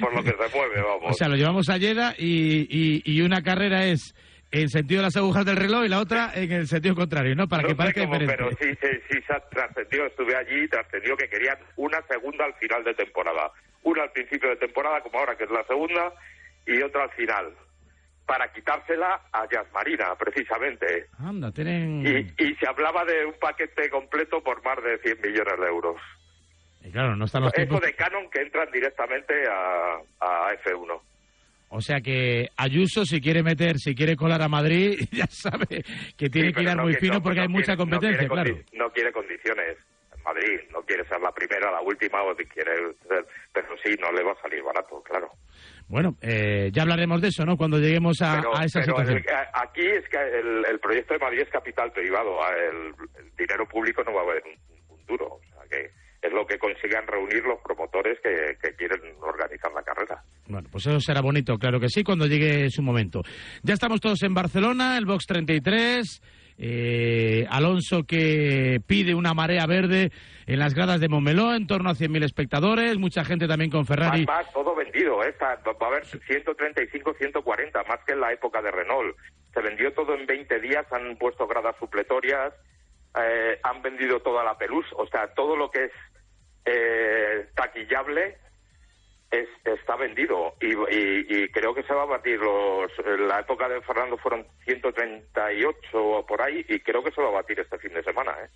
[0.00, 1.10] por lo que se mueve, vamos.
[1.10, 4.12] O sea, lo llevamos a Lleda y, y, y una carrera es
[4.50, 7.46] en sentido de las agujas del reloj y la otra en el sentido contrario, ¿no?
[7.46, 8.56] Para No que parezca cómo, diferente.
[8.58, 9.18] Pero sí, sí, sí,
[9.50, 13.52] trascendido, estuve allí y trascendió que querían una segunda al final de temporada.
[13.82, 16.12] Una al principio de temporada, como ahora que es la segunda,
[16.66, 17.52] y otra al final.
[18.28, 21.06] Para quitársela a Jazz Marina, precisamente.
[21.18, 22.06] Anda, tienen...
[22.06, 25.96] Y, y se hablaba de un paquete completo por más de 100 millones de euros.
[26.84, 27.80] Y claro, no están los Eso tiempos...
[27.80, 31.00] de Canon que entran directamente a, a F1.
[31.70, 35.82] O sea que Ayuso, si quiere meter, si quiere colar a Madrid, ya sabe
[36.16, 37.78] que tiene Sí, que hilar no muy que- fino no, porque no hay mucha quiere-
[37.78, 38.58] no competencia, claro.
[38.74, 39.78] No quiere condiciones.
[40.14, 42.74] En Madrid no quiere ser la primera, la última, o quiere
[43.08, 43.24] ser...
[43.54, 45.30] Pero sí, no le va a salir barato, claro.
[45.88, 47.56] Bueno, eh, ya hablaremos de eso, ¿no?
[47.56, 49.18] Cuando lleguemos a, pero a esa pero situación.
[49.26, 52.42] el- a- aquí es que el, el proyecto de Madrid es capital privado.
[52.44, 55.26] a- El, el dinero público no va a haber un, un duro.
[55.26, 59.82] O sea, que es lo que consigan reunir los promotores que, que quieren organizar la
[59.82, 60.22] carrera.
[60.46, 63.22] Bueno, pues eso será bonito, claro que sí, cuando llegue su momento.
[63.62, 66.20] Ya estamos todos en Barcelona, el Box 33.
[66.58, 70.10] Eh, Alonso que pide una marea verde
[70.46, 74.26] en las gradas de Montmeló, en torno a 100.000 espectadores, mucha gente también con Ferrari.
[74.52, 75.22] Todo vendido.
[75.22, 75.34] ¿eh?
[75.40, 79.16] Va a haber 135, 140, más que en la época de Renault.
[79.54, 82.52] Se vendió todo en 20 días, han puesto gradas supletorias,
[83.20, 85.92] eh, han vendido toda la pelús, o sea, todo lo que es
[86.64, 88.36] eh, taquillable
[89.30, 93.68] es, está vendido y, y- y creo que se va a batir los la época
[93.68, 97.78] de Fernando fueron 138 o por ahí y creo que se va a batir este
[97.78, 98.48] fin de semana ¿eh?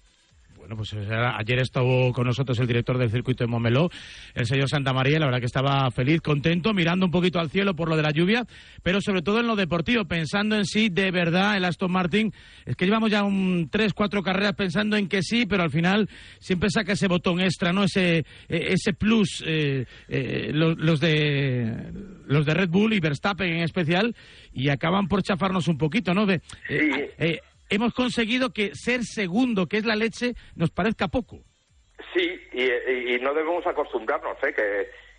[0.62, 3.90] Bueno, pues sea, ayer estuvo con nosotros el director del circuito de Montmeló,
[4.32, 7.50] el señor Santa María, y la verdad que estaba feliz, contento, mirando un poquito al
[7.50, 8.46] cielo por lo de la lluvia,
[8.80, 12.32] pero sobre todo en lo deportivo, pensando en sí, de verdad, el Aston Martin,
[12.64, 16.08] es que llevamos ya un tres, cuatro carreras pensando en que sí, pero al final
[16.38, 17.82] siempre saca ese botón extra, ¿no?
[17.82, 21.92] Ese, eh, ese plus, eh, eh, los, los de
[22.28, 24.14] los de Red Bull y Verstappen en especial,
[24.52, 26.24] y acaban por chafarnos un poquito, ¿no?
[26.24, 27.40] De, eh, eh,
[27.74, 31.38] hemos conseguido que ser segundo, que es la leche, nos parezca poco.
[32.14, 34.54] Sí, y, y- no debemos acostumbrarnos, ¿eh?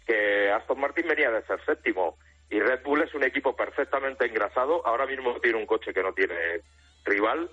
[0.08, 2.18] que, Aston Martin venía de ser séptimo
[2.50, 4.86] y Red Bull es un equipo perfectamente engrasado.
[4.86, 6.62] Ahora mismo tiene un coche que no tiene
[7.06, 7.50] rival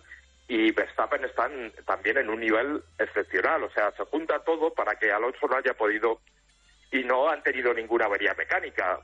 [0.48, 3.62] y Verstappen están también en un nivel excepcional.
[3.64, 6.20] O sea, se junta todo para que Alonso no haya podido
[6.92, 9.00] y no han tenido ninguna avería mecánica.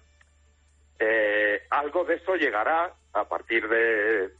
[0.98, 4.30] Eh, algo de eso llegará a partir de,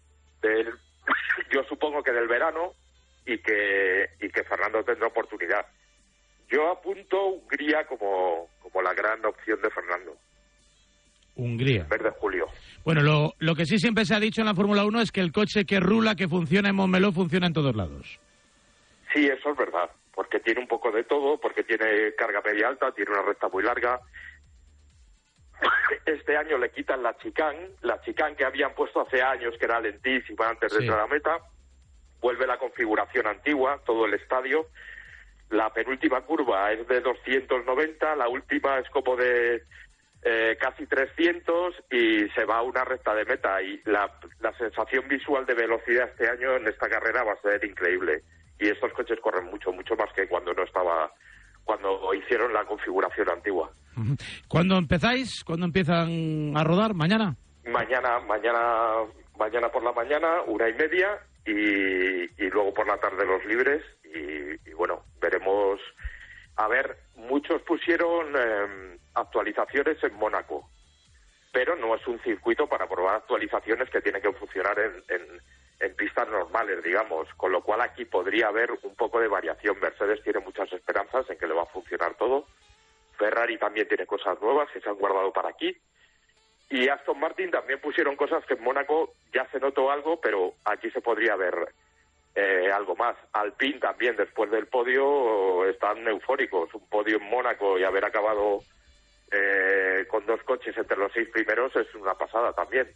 [0.43, 0.75] del-
[1.51, 2.73] yo supongo que del verano
[3.25, 5.67] y que y que Fernando tendrá oportunidad.
[6.49, 10.17] Yo apunto Hungría como, como la gran opción de Fernando,
[11.35, 11.85] Hungría.
[11.91, 12.47] verde julio.
[12.85, 15.21] Bueno, lo, lo que sí siempre se ha dicho en la Fórmula 1 es que
[15.21, 18.21] el coche que rula, que funciona en Montmeló, funciona en todos lados.
[19.13, 22.93] Sí, eso es verdad, porque tiene un poco de todo, porque tiene carga media alta,
[22.93, 24.01] tiene una recta muy larga.
[26.07, 29.81] Este año le quitan la chicane, la chicane que habían puesto hace años, que era
[29.81, 30.85] lentísima antes de Sí.
[30.85, 31.39] entrar a la meta.
[32.21, 34.67] Vuelve la configuración antigua, todo el estadio.
[35.51, 39.63] La penúltima curva es de 290, la última es como de
[40.23, 43.63] eh, casi 300 y se va a una recta de meta.
[43.63, 47.65] Y la, la sensación visual de velocidad este año en esta carrera va a ser
[47.65, 48.23] increíble.
[48.59, 51.13] Y estos coches corren mucho, mucho más que cuando no estaba,
[51.67, 53.71] cuando hicieron la configuración antigua.
[54.49, 55.43] ¿Cuándo empezáis?
[55.45, 56.95] ¿Cuándo empiezan a rodar?
[56.95, 57.37] ¿Mañana?
[57.67, 58.93] Mañana, mañana,
[59.39, 61.53] mañana por la mañana, una y media, y,
[62.43, 63.83] y luego por la tarde los libres.
[64.05, 65.81] Y, y bueno, veremos.
[66.57, 70.71] A ver, muchos pusieron eh, actualizaciones en Mónaco,
[71.53, 75.41] pero no es un circuito para probar actualizaciones que tienen que funcionar en, en-
[75.81, 77.29] en pistas normales, digamos.
[77.37, 79.79] Con lo cual aquí podría haber un poco de variación.
[79.81, 82.47] Mercedes tiene muchas esperanzas en que le va a funcionar todo.
[83.17, 85.77] Ferrari también tiene cosas nuevas que se han guardado para aquí.
[86.69, 90.91] Y Aston Martin también pusieron cosas que en Mónaco ya se notó algo, pero aquí
[90.91, 91.55] se podría ver
[92.35, 93.17] eh, algo más.
[93.33, 96.75] Alpine también, después del podio, están eufóricos.
[96.75, 98.61] Un podio en Mónaco y haber acabado
[99.31, 102.89] eh, con dos coches entre los seis primeros es una pasada también.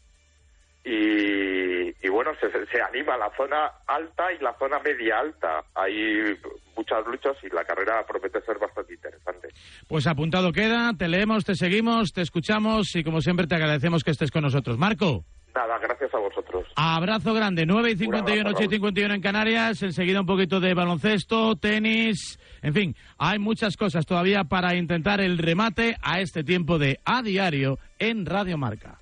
[0.85, 5.64] Y, y bueno, se, se anima la zona alta y la zona media alta.
[5.74, 6.39] Hay
[6.76, 9.49] muchas luchas y la carrera promete ser bastante interesante.
[9.87, 14.12] Pues apuntado queda, te leemos, te seguimos, te escuchamos y como siempre te agradecemos que
[14.12, 14.78] estés con nosotros.
[14.78, 15.24] Marco.
[15.55, 16.66] Nada, gracias a vosotros.
[16.76, 20.74] Abrazo grande, 9 y 51, abrazo, 8 y 51 en Canarias, enseguida un poquito de
[20.74, 26.78] baloncesto, tenis, en fin, hay muchas cosas todavía para intentar el remate a este tiempo
[26.78, 28.99] de A Diario en Radio Marca.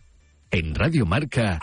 [0.50, 1.60] En Radio Marca,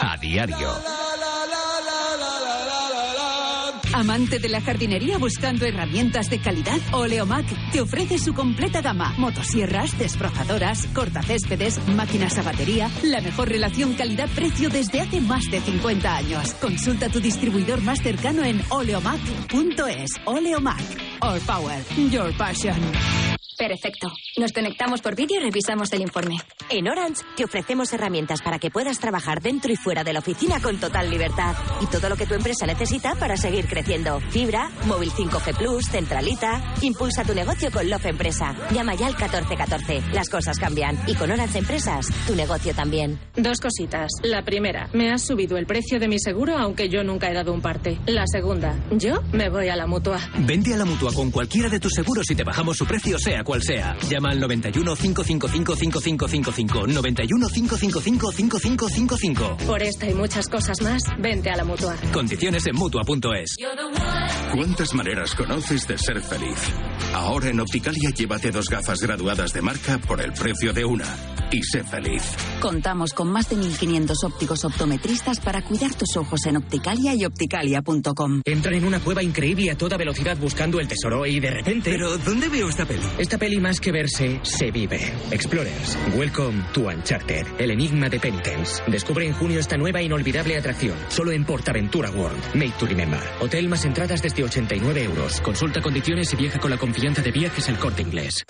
[0.00, 0.68] a diario.
[3.92, 6.78] ¿Amante de la jardinería buscando herramientas de calidad?
[6.92, 9.14] Oleomac te ofrece su completa gama.
[9.18, 12.90] Motosierras, desbrozadoras, cortacéspedes, máquinas a batería.
[13.02, 16.54] La mejor relación calidad-precio desde hace más de 50 años.
[16.54, 20.10] Consulta tu distribuidor más cercano en oleomac.es.
[20.24, 20.82] Oleomac.
[21.20, 21.82] All power.
[22.10, 22.74] Your passion.
[23.56, 24.12] Perfecto.
[24.36, 26.36] Nos conectamos por vídeo y revisamos el informe.
[26.70, 30.60] En Orange te ofrecemos herramientas para que puedas trabajar dentro y fuera de la oficina
[30.60, 31.54] con total libertad.
[31.80, 34.20] Y todo lo que tu empresa necesita para seguir creciendo.
[34.30, 36.74] Fibra, móvil 5G Plus, centralita.
[36.82, 38.54] Impulsa tu negocio con Love Empresa.
[38.72, 40.02] Llama ya al 1414.
[40.12, 40.98] Las cosas cambian.
[41.06, 43.18] Y con Orange Empresas, tu negocio también.
[43.36, 44.10] Dos cositas.
[44.22, 47.52] La primera, me has subido el precio de mi seguro aunque yo nunca he dado
[47.52, 47.98] un parte.
[48.06, 50.18] La segunda, yo me voy a la mutua.
[50.38, 53.43] Vente a la mutua con cualquiera de tus seguros y te bajamos su precio, sea
[53.44, 53.96] cual sea.
[54.10, 56.86] Llama al 91 555 5555.
[56.86, 59.56] 91 555 5555.
[59.66, 61.94] Por esta y muchas cosas más, vente a la mutua.
[62.12, 63.56] Condiciones en mutua.es.
[64.52, 66.58] ¿Cuántas maneras conoces de ser feliz?
[67.12, 71.33] Ahora en Opticalia llévate dos gafas graduadas de marca por el precio de una.
[71.54, 72.34] Y sé feliz.
[72.60, 78.42] Contamos con más de 1.500 ópticos optometristas para cuidar tus ojos en Opticalia y opticalia.com.
[78.44, 81.92] Entran en una cueva increíble a toda velocidad buscando el tesoro y de repente...
[81.92, 83.04] Pero, ¿dónde veo esta peli?
[83.18, 84.98] Esta peli más que verse, se vive.
[85.30, 88.82] Explorers, welcome to Uncharted, el enigma de Penitence.
[88.88, 92.56] Descubre en junio esta nueva e inolvidable atracción, solo en Portaventura World.
[92.56, 93.20] Made to remember.
[93.40, 95.40] Hotel más entradas desde 89 euros.
[95.40, 98.44] Consulta condiciones y viaja con la confianza de viajes el corte inglés.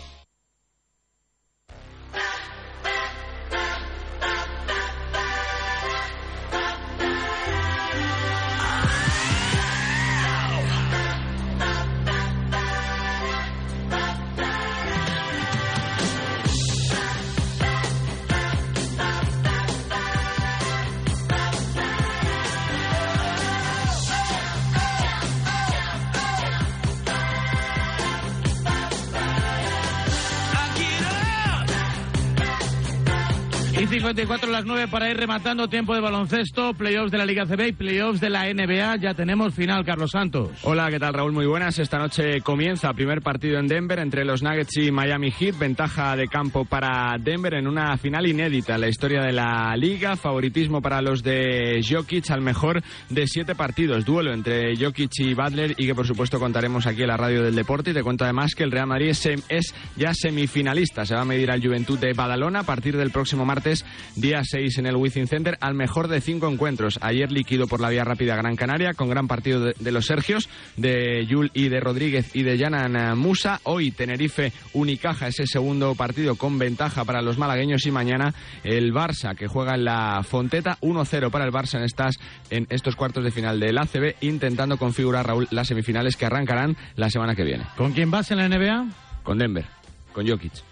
[33.88, 37.68] Y 54 las 9 para ir rematando tiempo de baloncesto, playoffs de la Liga CB
[37.68, 38.98] y playoffs de la NBA.
[38.98, 40.50] Ya tenemos final, Carlos Santos.
[40.64, 41.32] Hola, ¿qué tal Raúl?
[41.32, 41.80] Muy buenas.
[41.80, 45.58] Esta noche comienza primer partido en Denver entre los Nuggets y Miami Heat.
[45.58, 50.18] Ventaja de campo para Denver en una final inédita en la historia de la liga.
[50.18, 54.04] Favoritismo para los de Jokic al mejor de siete partidos.
[54.04, 57.56] Duelo entre Jokic y Butler y que por supuesto contaremos aquí en la radio del
[57.56, 57.92] deporte.
[57.92, 59.12] Y te cuento además que el Real Madrid
[59.48, 61.06] es, ya semifinalista.
[61.06, 63.77] Se va a medir al Juventud de Badalona a partir del próximo martes
[64.16, 67.00] día 6 en el Wizzing Center, al mejor de cinco encuentros.
[67.02, 70.50] Ayer líquido por la vía rápida Gran Canaria, con gran partido de, de los Sergios,
[70.76, 73.60] de Yul y de Rodríguez y de Yanan Musa.
[73.64, 77.86] Hoy Tenerife Unicaja, ese segundo partido con ventaja para los malagueños.
[77.86, 82.20] Y mañana el Barça, que juega en la Fonteta, 1-0 para el Barça en, estas,
[82.50, 87.10] en estos cuartos de final del ACB, intentando configurar, Raúl, las semifinales que arrancarán la
[87.10, 87.66] semana que viene.
[87.76, 88.88] ¿Con quién vas en la NBA?
[89.24, 89.66] Con Denver,
[90.14, 90.67] con Jokic.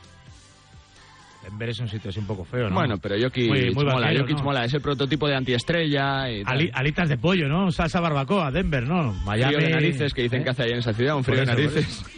[1.50, 2.76] Denver es un sitio así un poco feo, ¿no?
[2.76, 4.44] Bueno, pero Jokic Muy- muy mola, vaquero, Jokic ¿no?
[4.44, 6.54] mola, es el prototipo de antiestrella y tal.
[6.58, 7.72] Ali- alitas de pollo, ¿no?
[7.72, 9.14] Salsa barbacoa, Denver, ¿no?
[9.26, 9.54] Miami.
[9.56, 10.44] frío de narices que dicen ¿Eh?
[10.44, 12.04] que hace ahí en esa ciudad, un frío de eso, narices.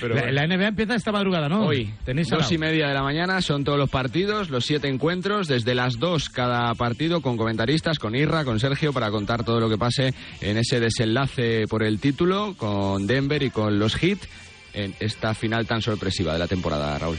[0.00, 0.40] Pero la, bueno.
[0.40, 1.66] la NBA empieza esta madrugada, ¿no?
[1.66, 5.48] Hoy, tenéis dos y media de la mañana, son todos los partidos, los siete encuentros,
[5.48, 9.68] desde las dos cada partido, con comentaristas, con Irra, con Sergio, para contar todo lo
[9.68, 14.18] que pase en ese desenlace por el título, con Denver y con los Heat,
[14.74, 17.18] en esta final tan sorpresiva de la temporada, Raúl.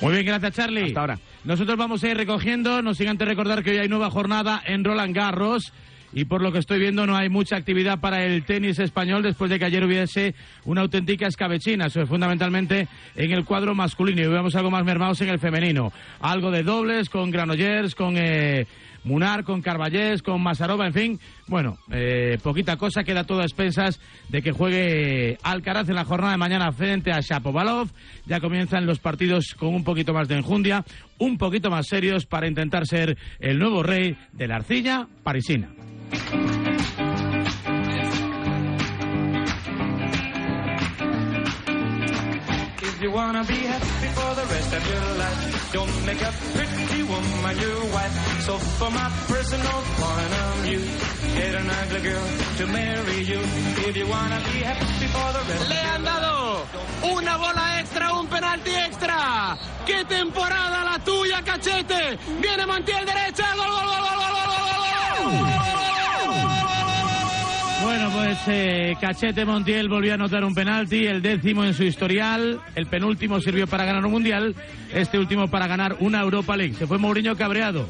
[0.00, 0.86] Muy bien, gracias Charlie.
[0.86, 1.18] Hasta ahora.
[1.44, 4.84] Nosotros vamos a ir recogiendo, no sin antes recordar que hoy hay nueva jornada en
[4.84, 5.72] Roland Garros.
[6.12, 9.48] Y por lo que estoy viendo no hay mucha actividad para el tenis español después
[9.48, 10.34] de que ayer hubiese
[10.64, 15.20] una auténtica escabechina, eso es fundamentalmente en el cuadro masculino y vemos algo más mermados
[15.20, 15.92] en el femenino.
[16.20, 18.66] Algo de dobles con Granollers, con eh,
[19.04, 21.20] Munar, con Carballés, con Masarova, en fin.
[21.46, 26.32] Bueno, eh, poquita cosa, queda todo a expensas de que juegue Alcaraz en la jornada
[26.32, 27.88] de mañana frente a Shapovalov.
[28.26, 30.84] Ya comienzan los partidos con un poquito más de enjundia,
[31.18, 35.70] un poquito más serios para intentar ser el nuevo rey de la arcilla parisina.
[45.72, 48.14] Don't make a pretty woman your wife.
[48.46, 50.82] So for my personal point of view,
[51.34, 52.26] get an ugly girl
[52.58, 53.40] to marry you.
[53.88, 56.66] If you wanna be happy for the rest Le han dado
[57.14, 59.56] una bola extra, un penalti extra.
[59.86, 62.18] ¡Qué temporada la tuya, cachete!
[62.40, 64.59] Viene Montiel derecha, gol, gol, gol, gol, gol,
[69.00, 73.66] Cachete Montiel volvió a anotar un penalti, el décimo en su historial, el penúltimo sirvió
[73.66, 74.54] para ganar un mundial,
[74.94, 76.74] este último para ganar una Europa League.
[76.74, 77.88] Se fue Mourinho cabreado,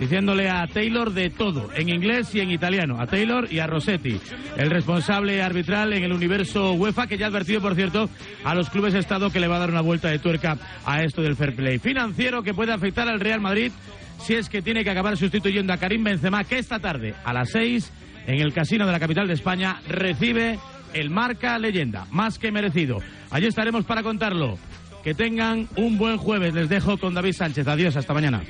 [0.00, 4.18] diciéndole a Taylor de todo, en inglés y en italiano, a Taylor y a Rossetti,
[4.56, 8.10] el responsable arbitral en el universo UEFA, que ya ha advertido, por cierto,
[8.42, 11.22] a los clubes Estado que le va a dar una vuelta de tuerca a esto
[11.22, 13.70] del fair play financiero que puede afectar al Real Madrid
[14.18, 17.50] si es que tiene que acabar sustituyendo a Karim Benzema, que esta tarde a las
[17.50, 17.92] seis
[18.26, 20.58] en el casino de la capital de España recibe
[20.92, 22.98] el marca leyenda, más que merecido.
[23.30, 24.58] Allí estaremos para contarlo.
[25.04, 26.52] Que tengan un buen jueves.
[26.52, 27.68] Les dejo con David Sánchez.
[27.68, 28.42] Adiós, hasta mañana.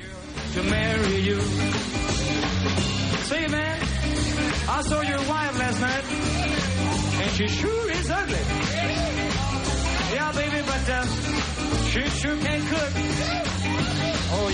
[14.31, 14.49] Oh.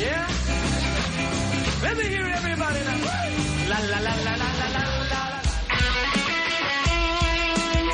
[3.70, 5.03] La, la, la, la, la, la, la,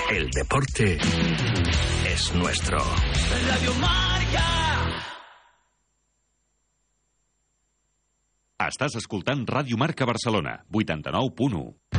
[0.09, 0.97] El deporte
[2.07, 2.79] es nuestro.
[2.79, 4.45] Radio Marca.
[8.65, 11.98] Estàs escoltant Ràdio Marca Barcelona, 89.1.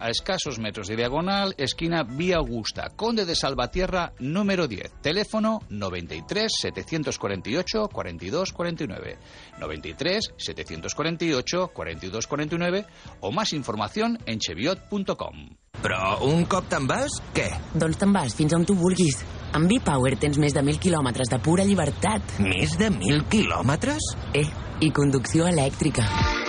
[0.00, 5.00] a escasos metros de diagonal, esquina Vía Augusta, Conde de Salvatierra, número 10.
[5.02, 9.18] Teléfono 93 748 42 49.
[9.58, 12.86] 93 748 42 49
[13.20, 15.56] o más información en cheviot.com.
[15.78, 17.46] Però un cop te'n vas, què?
[17.78, 19.20] Doncs te'n vas fins on tu vulguis.
[19.54, 22.36] Amb V-Power tens més de 1.000 quilòmetres de pura llibertat.
[22.42, 24.12] Més de 1.000 quilòmetres?
[24.34, 24.48] Eh,
[24.82, 26.47] i conducció elèctrica.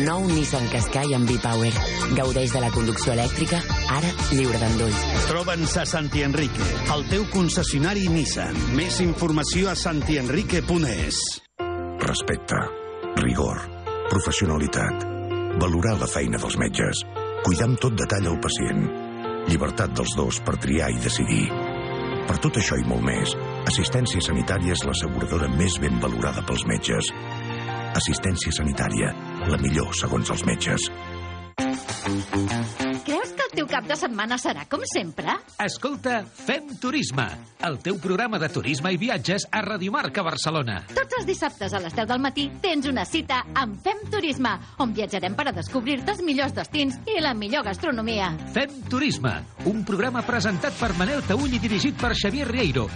[0.00, 1.72] Nou Nissan Qashqai amb V-Power.
[2.16, 3.58] Gaudeix de la conducció elèctrica,
[3.92, 5.02] ara lliure d'endolls.
[5.28, 8.56] Troba'ns a Santi Enrique, el teu concessionari Nissan.
[8.78, 11.18] Més informació a santienrique.es.
[12.06, 12.60] Respecte,
[13.20, 13.60] rigor,
[14.08, 15.04] professionalitat,
[15.60, 17.04] valorar la feina dels metges,
[17.44, 18.88] cuidar amb tot detall el pacient,
[19.52, 21.44] llibertat dels dos per triar i decidir.
[22.30, 23.36] Per tot això i molt més,
[23.68, 27.12] Assistència Sanitària és l'asseguradora més ben valorada pels metges.
[27.92, 29.12] Assistència Sanitària,
[29.50, 30.88] la millor segons els metges.
[33.02, 35.34] Creus que el teu cap de setmana serà com sempre?
[35.62, 37.26] Escolta, Fem Turisme,
[37.66, 40.80] el teu programa de turisme i viatges a Radiomarca Barcelona.
[40.94, 44.94] Tots els dissabtes a les 10 del matí tens una cita amb Fem Turisme, on
[44.96, 48.32] viatjarem per a descobrir-te els millors destins i la millor gastronomia.
[48.54, 49.34] Fem Turisme,
[49.70, 52.88] un programa presentat per Manel Taüll i dirigit per Xavier Rieiro.